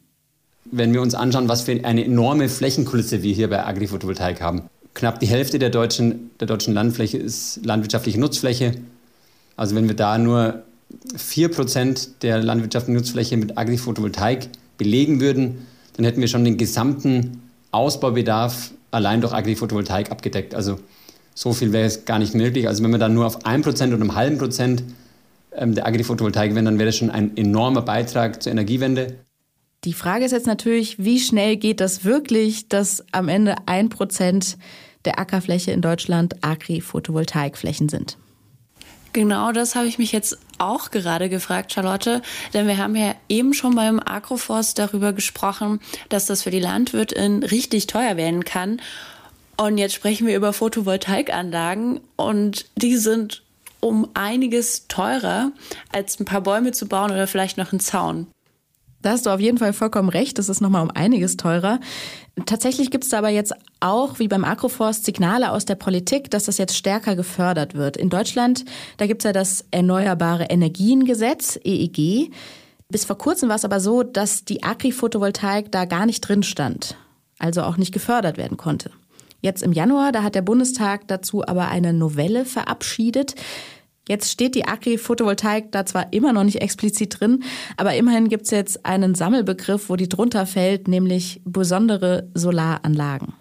Wenn 0.65 0.93
wir 0.93 1.01
uns 1.01 1.13
anschauen, 1.13 1.47
was 1.47 1.61
für 1.61 1.83
eine 1.83 2.03
enorme 2.03 2.49
Flächenkulisse 2.49 3.21
wir 3.21 3.33
hier 3.33 3.49
bei 3.49 3.65
Agrivoltaik 3.65 4.41
haben. 4.41 4.63
Knapp 4.93 5.19
die 5.19 5.27
Hälfte 5.27 5.59
der 5.59 5.69
deutschen, 5.69 6.31
der 6.39 6.47
deutschen 6.47 6.73
Landfläche 6.73 7.17
ist 7.17 7.59
landwirtschaftliche 7.63 8.19
Nutzfläche. 8.19 8.73
Also 9.55 9.75
wenn 9.75 9.87
wir 9.87 9.95
da 9.95 10.17
nur 10.17 10.63
4% 11.17 12.19
der 12.21 12.41
landwirtschaftlichen 12.41 12.97
Nutzfläche 12.97 13.37
mit 13.37 13.57
Agrivoltaik 13.57 14.49
belegen 14.77 15.19
würden, 15.19 15.65
dann 15.95 16.05
hätten 16.05 16.21
wir 16.21 16.27
schon 16.27 16.43
den 16.43 16.57
gesamten 16.57 17.41
Ausbaubedarf 17.71 18.71
allein 18.91 19.21
durch 19.21 19.33
Agri-Photovoltaik 19.33 20.11
abgedeckt. 20.11 20.55
Also 20.55 20.79
so 21.35 21.53
viel 21.53 21.73
wäre 21.73 21.85
es 21.85 22.05
gar 22.05 22.19
nicht 22.19 22.35
möglich. 22.35 22.67
Also 22.67 22.83
wenn 22.83 22.91
wir 22.91 22.99
dann 22.99 23.13
nur 23.13 23.25
auf 23.25 23.45
1% 23.45 23.87
oder 23.87 23.95
einem 23.95 24.15
halben 24.15 24.37
Prozent 24.37 24.83
ähm, 25.55 25.73
der 25.75 25.87
Agri-Photovoltaik 25.87 26.53
wären, 26.53 26.65
dann 26.65 26.79
wäre 26.79 26.87
das 26.87 26.97
schon 26.97 27.09
ein 27.09 27.35
enormer 27.37 27.81
Beitrag 27.81 28.41
zur 28.41 28.51
Energiewende. 28.51 29.15
Die 29.83 29.93
Frage 29.93 30.25
ist 30.25 30.31
jetzt 30.31 30.47
natürlich, 30.47 31.03
wie 31.03 31.19
schnell 31.19 31.57
geht 31.57 31.81
das 31.81 32.05
wirklich, 32.05 32.69
dass 32.69 33.03
am 33.11 33.27
Ende 33.27 33.55
ein 33.65 33.89
Prozent 33.89 34.57
der 35.05 35.19
Ackerfläche 35.19 35.71
in 35.71 35.81
Deutschland 35.81 36.35
Agri-Photovoltaikflächen 36.41 37.89
sind? 37.89 38.17
Genau 39.13 39.51
das 39.51 39.75
habe 39.75 39.87
ich 39.87 39.99
mich 39.99 40.11
jetzt 40.11 40.39
auch 40.57 40.89
gerade 40.89 41.29
gefragt, 41.29 41.71
Charlotte. 41.71 42.21
Denn 42.53 42.67
wir 42.67 42.77
haben 42.77 42.95
ja 42.95 43.15
eben 43.29 43.53
schon 43.53 43.75
beim 43.75 43.99
Agroforst 43.99 44.79
darüber 44.79 45.13
gesprochen, 45.13 45.79
dass 46.09 46.25
das 46.25 46.43
für 46.43 46.51
die 46.51 46.59
Landwirtin 46.59 47.43
richtig 47.43 47.87
teuer 47.87 48.17
werden 48.17 48.43
kann. 48.43 48.81
Und 49.55 49.77
jetzt 49.77 49.93
sprechen 49.93 50.25
wir 50.25 50.35
über 50.35 50.51
Photovoltaikanlagen 50.51 51.99
und 52.15 52.65
die 52.75 52.97
sind 52.97 53.43
um 53.79 54.09
einiges 54.15 54.87
teurer, 54.87 55.51
als 55.91 56.19
ein 56.19 56.25
paar 56.25 56.41
Bäume 56.41 56.71
zu 56.71 56.87
bauen 56.87 57.11
oder 57.11 57.27
vielleicht 57.27 57.57
noch 57.57 57.71
einen 57.71 57.81
Zaun. 57.81 58.27
Da 59.03 59.11
hast 59.11 59.25
du 59.25 59.29
auf 59.29 59.41
jeden 59.41 59.57
Fall 59.57 59.73
vollkommen 59.73 60.09
recht. 60.09 60.39
Das 60.39 60.47
ist 60.47 60.61
nochmal 60.61 60.81
um 60.81 60.89
einiges 60.89 61.35
teurer. 61.35 61.81
Tatsächlich 62.45 62.89
gibt 62.89 63.03
es 63.03 63.11
da 63.11 63.19
aber 63.19 63.29
jetzt 63.29 63.53
auch, 63.79 64.17
wie 64.17 64.27
beim 64.27 64.43
Agroforst, 64.43 65.05
Signale 65.05 65.51
aus 65.51 65.65
der 65.65 65.75
Politik, 65.75 66.31
dass 66.31 66.45
das 66.45 66.57
jetzt 66.57 66.75
stärker 66.75 67.15
gefördert 67.15 67.75
wird. 67.75 67.95
In 67.95 68.09
Deutschland, 68.09 68.65
da 68.97 69.05
gibt 69.05 69.21
es 69.21 69.25
ja 69.25 69.33
das 69.33 69.65
Erneuerbare 69.69 70.45
Energiengesetz, 70.45 71.59
EEG. 71.63 72.31
Bis 72.89 73.05
vor 73.05 73.19
kurzem 73.19 73.49
war 73.49 73.55
es 73.55 73.65
aber 73.65 73.79
so, 73.79 74.01
dass 74.01 74.45
die 74.45 74.63
Agri-Photovoltaik 74.63 75.71
da 75.71 75.85
gar 75.85 76.07
nicht 76.07 76.21
drin 76.21 76.41
stand, 76.41 76.95
also 77.37 77.61
auch 77.61 77.77
nicht 77.77 77.93
gefördert 77.93 78.37
werden 78.37 78.57
konnte. 78.57 78.89
Jetzt 79.41 79.61
im 79.61 79.73
Januar, 79.73 80.11
da 80.11 80.23
hat 80.23 80.35
der 80.35 80.41
Bundestag 80.41 81.07
dazu 81.07 81.45
aber 81.45 81.67
eine 81.67 81.93
Novelle 81.93 82.45
verabschiedet. 82.45 83.35
Jetzt 84.07 84.31
steht 84.31 84.55
die 84.55 84.65
Agri-Photovoltaik 84.65 85.71
da 85.71 85.85
zwar 85.85 86.11
immer 86.11 86.33
noch 86.33 86.43
nicht 86.43 86.61
explizit 86.61 87.19
drin, 87.19 87.43
aber 87.77 87.95
immerhin 87.95 88.27
gibt 88.27 88.45
es 88.45 88.51
jetzt 88.51 88.85
einen 88.85 89.15
Sammelbegriff, 89.15 89.89
wo 89.89 89.95
die 89.95 90.09
drunter 90.09 90.45
fällt, 90.45 90.87
nämlich 90.89 91.41
besondere 91.45 92.29
Solaranlagen. 92.33 93.33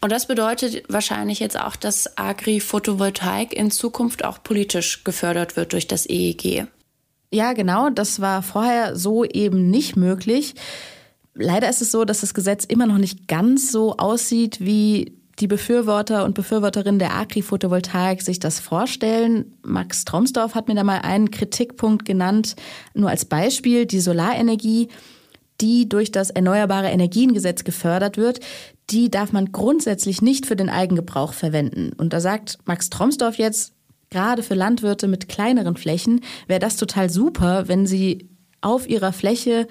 Und 0.00 0.12
das 0.12 0.26
bedeutet 0.26 0.84
wahrscheinlich 0.88 1.40
jetzt 1.40 1.58
auch, 1.58 1.76
dass 1.76 2.18
Agri-Photovoltaik 2.18 3.52
in 3.52 3.70
Zukunft 3.70 4.24
auch 4.24 4.42
politisch 4.42 5.04
gefördert 5.04 5.56
wird 5.56 5.72
durch 5.72 5.86
das 5.86 6.08
EEG. 6.08 6.66
Ja, 7.32 7.52
genau, 7.52 7.90
das 7.90 8.20
war 8.20 8.42
vorher 8.42 8.96
so 8.96 9.24
eben 9.24 9.70
nicht 9.70 9.96
möglich. 9.96 10.54
Leider 11.34 11.68
ist 11.68 11.82
es 11.82 11.92
so, 11.92 12.04
dass 12.04 12.20
das 12.20 12.34
Gesetz 12.34 12.64
immer 12.64 12.86
noch 12.86 12.98
nicht 12.98 13.28
ganz 13.28 13.70
so 13.70 13.96
aussieht, 13.96 14.60
wie 14.60 15.17
die 15.40 15.46
Befürworter 15.46 16.24
und 16.24 16.34
Befürworterinnen 16.34 16.98
der 16.98 17.14
Agri-Photovoltaik 17.14 18.22
sich 18.22 18.40
das 18.40 18.58
vorstellen. 18.60 19.56
Max 19.62 20.04
Tromsdorf 20.04 20.54
hat 20.54 20.68
mir 20.68 20.74
da 20.74 20.84
mal 20.84 21.00
einen 21.00 21.30
Kritikpunkt 21.30 22.04
genannt, 22.04 22.56
nur 22.94 23.10
als 23.10 23.24
Beispiel, 23.24 23.86
die 23.86 24.00
Solarenergie, 24.00 24.88
die 25.60 25.88
durch 25.88 26.12
das 26.12 26.30
Erneuerbare 26.30 26.88
Energiengesetz 26.88 27.64
gefördert 27.64 28.16
wird, 28.16 28.40
die 28.90 29.10
darf 29.10 29.32
man 29.32 29.52
grundsätzlich 29.52 30.22
nicht 30.22 30.46
für 30.46 30.56
den 30.56 30.68
Eigengebrauch 30.68 31.32
verwenden. 31.32 31.92
Und 31.96 32.12
da 32.12 32.20
sagt 32.20 32.58
Max 32.64 32.90
Tromsdorf 32.90 33.36
jetzt, 33.36 33.72
gerade 34.10 34.42
für 34.42 34.54
Landwirte 34.54 35.08
mit 35.08 35.28
kleineren 35.28 35.76
Flächen 35.76 36.20
wäre 36.46 36.60
das 36.60 36.76
total 36.76 37.10
super, 37.10 37.68
wenn 37.68 37.86
sie 37.86 38.28
auf 38.60 38.88
ihrer 38.88 39.12
Fläche 39.12 39.68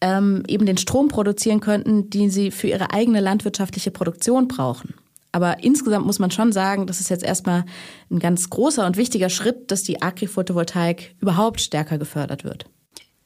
ähm, 0.00 0.42
eben 0.48 0.66
den 0.66 0.78
Strom 0.78 1.08
produzieren 1.08 1.60
könnten, 1.60 2.10
den 2.10 2.30
sie 2.30 2.50
für 2.50 2.68
ihre 2.68 2.92
eigene 2.92 3.20
landwirtschaftliche 3.20 3.90
Produktion 3.90 4.48
brauchen. 4.48 4.94
Aber 5.34 5.64
insgesamt 5.64 6.06
muss 6.06 6.20
man 6.20 6.30
schon 6.30 6.52
sagen, 6.52 6.86
das 6.86 7.00
ist 7.00 7.10
jetzt 7.10 7.24
erstmal 7.24 7.64
ein 8.08 8.20
ganz 8.20 8.50
großer 8.50 8.86
und 8.86 8.96
wichtiger 8.96 9.30
Schritt, 9.30 9.72
dass 9.72 9.82
die 9.82 10.00
Agri-Photovoltaik 10.00 11.16
überhaupt 11.20 11.60
stärker 11.60 11.98
gefördert 11.98 12.44
wird. 12.44 12.66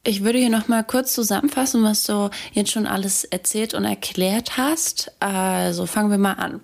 Ich 0.05 0.25
würde 0.25 0.38
hier 0.38 0.49
noch 0.49 0.68
mal 0.68 0.85
kurz 0.85 1.12
zusammenfassen, 1.12 1.83
was 1.83 2.05
du 2.05 2.31
jetzt 2.55 2.71
schon 2.71 2.87
alles 2.87 3.25
erzählt 3.25 3.75
und 3.75 3.85
erklärt 3.85 4.57
hast. 4.57 5.12
Also 5.21 5.85
fangen 5.85 6.11
wir 6.11 6.16
mal 6.16 6.33
an. 6.33 6.62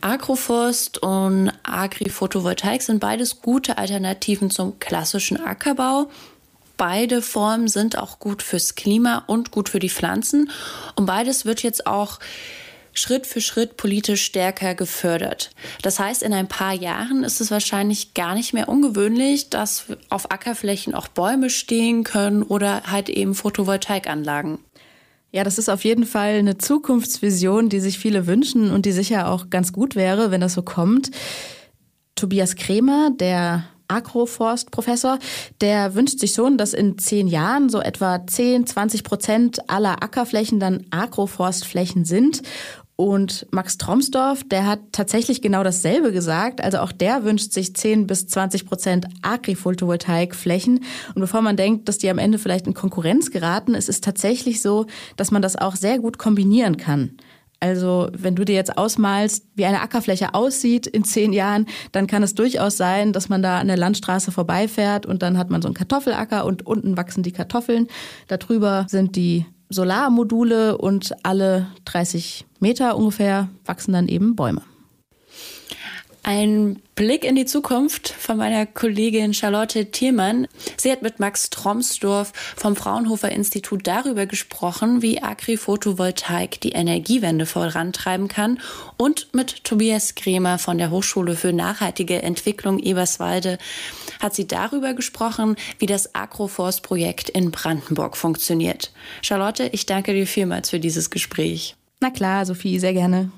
Agroforst 0.00 0.98
und 0.98 1.50
Agri-Photovoltaik 1.64 2.80
sind 2.82 3.00
beides 3.00 3.42
gute 3.42 3.78
Alternativen 3.78 4.48
zum 4.48 4.78
klassischen 4.78 5.44
Ackerbau. 5.44 6.08
Beide 6.76 7.20
Formen 7.20 7.66
sind 7.66 7.98
auch 7.98 8.20
gut 8.20 8.44
fürs 8.44 8.76
Klima 8.76 9.24
und 9.26 9.50
gut 9.50 9.68
für 9.68 9.80
die 9.80 9.90
Pflanzen. 9.90 10.50
Und 10.94 11.06
beides 11.06 11.44
wird 11.44 11.64
jetzt 11.64 11.88
auch 11.88 12.20
Schritt 12.94 13.26
für 13.26 13.40
Schritt 13.40 13.76
politisch 13.76 14.22
stärker 14.22 14.74
gefördert. 14.74 15.50
Das 15.82 15.98
heißt, 15.98 16.22
in 16.22 16.32
ein 16.32 16.48
paar 16.48 16.72
Jahren 16.72 17.24
ist 17.24 17.40
es 17.40 17.50
wahrscheinlich 17.50 18.14
gar 18.14 18.34
nicht 18.34 18.54
mehr 18.54 18.68
ungewöhnlich, 18.68 19.50
dass 19.50 19.86
auf 20.08 20.30
Ackerflächen 20.30 20.94
auch 20.94 21.08
Bäume 21.08 21.50
stehen 21.50 22.04
können 22.04 22.42
oder 22.42 22.84
halt 22.84 23.08
eben 23.08 23.34
Photovoltaikanlagen. 23.34 24.58
Ja, 25.32 25.42
das 25.42 25.58
ist 25.58 25.68
auf 25.68 25.82
jeden 25.82 26.06
Fall 26.06 26.34
eine 26.34 26.58
Zukunftsvision, 26.58 27.68
die 27.68 27.80
sich 27.80 27.98
viele 27.98 28.28
wünschen 28.28 28.70
und 28.70 28.86
die 28.86 28.92
sicher 28.92 29.28
auch 29.28 29.50
ganz 29.50 29.72
gut 29.72 29.96
wäre, 29.96 30.30
wenn 30.30 30.40
das 30.40 30.54
so 30.54 30.62
kommt. 30.62 31.10
Tobias 32.14 32.54
Kremer, 32.54 33.10
der 33.10 33.64
Agroforstprofessor, 33.88 35.18
der 35.60 35.94
wünscht 35.94 36.20
sich 36.20 36.32
schon, 36.32 36.56
dass 36.56 36.72
in 36.72 36.98
zehn 36.98 37.26
Jahren 37.26 37.68
so 37.68 37.80
etwa 37.80 38.26
10, 38.26 38.66
20 38.66 39.04
Prozent 39.04 39.68
aller 39.68 40.02
Ackerflächen 40.02 40.60
dann 40.60 40.86
Agroforstflächen 40.90 42.04
sind. 42.04 42.42
Und 42.96 43.46
Max 43.50 43.76
Tromsdorf, 43.76 44.44
der 44.44 44.66
hat 44.66 44.78
tatsächlich 44.92 45.42
genau 45.42 45.64
dasselbe 45.64 46.12
gesagt. 46.12 46.60
Also 46.60 46.78
auch 46.78 46.92
der 46.92 47.24
wünscht 47.24 47.52
sich 47.52 47.74
10 47.74 48.06
bis 48.06 48.28
20 48.28 48.66
Prozent 48.66 49.06
Agri-Photovoltaikflächen. 49.22 50.78
Und 51.14 51.20
bevor 51.20 51.42
man 51.42 51.56
denkt, 51.56 51.88
dass 51.88 51.98
die 51.98 52.08
am 52.08 52.18
Ende 52.18 52.38
vielleicht 52.38 52.68
in 52.68 52.74
Konkurrenz 52.74 53.32
geraten, 53.32 53.74
es 53.74 53.88
ist 53.88 54.04
tatsächlich 54.04 54.62
so, 54.62 54.86
dass 55.16 55.32
man 55.32 55.42
das 55.42 55.56
auch 55.56 55.74
sehr 55.74 55.98
gut 55.98 56.18
kombinieren 56.18 56.76
kann. 56.76 57.16
Also 57.58 58.10
wenn 58.12 58.36
du 58.36 58.44
dir 58.44 58.54
jetzt 58.54 58.76
ausmalst, 58.76 59.46
wie 59.54 59.64
eine 59.64 59.80
Ackerfläche 59.80 60.34
aussieht 60.34 60.86
in 60.86 61.02
zehn 61.02 61.32
Jahren, 61.32 61.66
dann 61.92 62.06
kann 62.06 62.22
es 62.22 62.34
durchaus 62.34 62.76
sein, 62.76 63.12
dass 63.12 63.28
man 63.28 63.42
da 63.42 63.58
an 63.58 63.68
der 63.68 63.78
Landstraße 63.78 64.32
vorbeifährt 64.32 65.06
und 65.06 65.22
dann 65.22 65.38
hat 65.38 65.50
man 65.50 65.62
so 65.62 65.68
einen 65.68 65.74
Kartoffelacker 65.74 66.44
und 66.44 66.66
unten 66.66 66.96
wachsen 66.96 67.22
die 67.22 67.32
Kartoffeln. 67.32 67.88
Darüber 68.28 68.86
sind 68.88 69.16
die 69.16 69.46
Solarmodule 69.70 70.78
und 70.78 71.14
alle 71.22 71.66
30 71.84 72.46
Meter 72.60 72.96
ungefähr 72.96 73.48
wachsen 73.64 73.92
dann 73.92 74.08
eben 74.08 74.36
Bäume. 74.36 74.62
Ein 76.26 76.80
Blick 76.94 77.22
in 77.22 77.36
die 77.36 77.44
Zukunft 77.44 78.08
von 78.08 78.38
meiner 78.38 78.64
Kollegin 78.64 79.34
Charlotte 79.34 79.90
Thiermann. 79.90 80.48
Sie 80.78 80.90
hat 80.90 81.02
mit 81.02 81.20
Max 81.20 81.50
Tromsdorf 81.50 82.32
vom 82.56 82.76
Fraunhofer 82.76 83.30
Institut 83.30 83.86
darüber 83.86 84.24
gesprochen, 84.24 85.02
wie 85.02 85.22
Agri-Photovoltaik 85.22 86.62
die 86.62 86.72
Energiewende 86.72 87.44
vorantreiben 87.44 88.28
kann 88.28 88.58
und 88.96 89.34
mit 89.34 89.64
Tobias 89.64 90.14
Kremer 90.14 90.56
von 90.56 90.78
der 90.78 90.90
Hochschule 90.90 91.36
für 91.36 91.52
nachhaltige 91.52 92.22
Entwicklung 92.22 92.78
Eberswalde 92.78 93.58
hat 94.18 94.34
sie 94.34 94.48
darüber 94.48 94.94
gesprochen, 94.94 95.56
wie 95.78 95.86
das 95.86 96.14
Agroforst-Projekt 96.14 97.28
in 97.28 97.50
Brandenburg 97.50 98.16
funktioniert. 98.16 98.92
Charlotte, 99.20 99.68
ich 99.72 99.84
danke 99.84 100.14
dir 100.14 100.26
vielmals 100.26 100.70
für 100.70 100.80
dieses 100.80 101.10
Gespräch. 101.10 101.76
Na 102.00 102.08
klar, 102.08 102.46
Sophie, 102.46 102.78
sehr 102.78 102.94
gerne. 102.94 103.30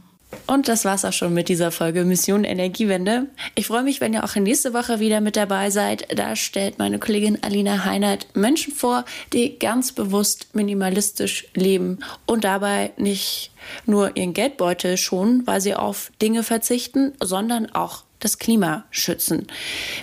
Und 0.46 0.68
das 0.68 0.84
war's 0.84 1.04
auch 1.04 1.12
schon 1.12 1.34
mit 1.34 1.48
dieser 1.48 1.70
Folge 1.70 2.04
Mission 2.04 2.44
Energiewende. 2.44 3.26
Ich 3.54 3.66
freue 3.66 3.82
mich, 3.82 4.00
wenn 4.00 4.14
ihr 4.14 4.24
auch 4.24 4.34
nächste 4.36 4.74
Woche 4.74 5.00
wieder 5.00 5.20
mit 5.20 5.36
dabei 5.36 5.70
seid. 5.70 6.06
Da 6.16 6.36
stellt 6.36 6.78
meine 6.78 6.98
Kollegin 6.98 7.42
Alina 7.42 7.84
Heinert 7.84 8.26
Menschen 8.34 8.72
vor, 8.72 9.04
die 9.32 9.58
ganz 9.58 9.92
bewusst 9.92 10.54
minimalistisch 10.54 11.48
leben 11.54 11.98
und 12.26 12.44
dabei 12.44 12.92
nicht 12.96 13.50
nur 13.86 14.16
ihren 14.16 14.34
Geldbeutel 14.34 14.96
schonen, 14.96 15.46
weil 15.46 15.60
sie 15.60 15.74
auf 15.74 16.12
Dinge 16.20 16.42
verzichten, 16.42 17.12
sondern 17.20 17.70
auch 17.72 18.04
das 18.20 18.38
Klima 18.38 18.84
schützen. 18.90 19.46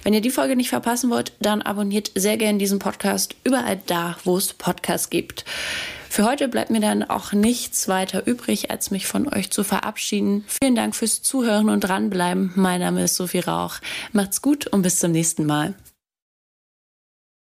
Wenn 0.03 0.13
ihr 0.13 0.21
die 0.21 0.29
Folge 0.29 0.55
nicht 0.55 0.69
verpassen 0.69 1.09
wollt, 1.09 1.33
dann 1.39 1.61
abonniert 1.61 2.11
sehr 2.15 2.37
gerne 2.37 2.57
diesen 2.57 2.79
Podcast 2.79 3.35
überall 3.43 3.81
da, 3.85 4.17
wo 4.23 4.37
es 4.37 4.53
Podcasts 4.53 5.09
gibt. 5.09 5.45
Für 6.13 6.25
heute 6.25 6.47
bleibt 6.47 6.69
mir 6.69 6.79
dann 6.79 7.01
auch 7.01 7.33
nichts 7.33 7.87
weiter 7.87 8.27
übrig, 8.27 8.69
als 8.69 8.91
mich 8.91 9.07
von 9.07 9.27
euch 9.27 9.49
zu 9.49 9.63
verabschieden. 9.63 10.45
Vielen 10.45 10.75
Dank 10.75 10.95
fürs 10.95 11.23
Zuhören 11.23 11.69
und 11.69 11.79
dranbleiben. 11.79 12.51
Mein 12.53 12.81
Name 12.81 13.05
ist 13.05 13.15
Sophie 13.15 13.39
Rauch. 13.39 13.77
Macht's 14.11 14.43
gut 14.43 14.67
und 14.67 14.83
bis 14.83 14.99
zum 14.99 15.11
nächsten 15.11 15.47
Mal. 15.47 15.73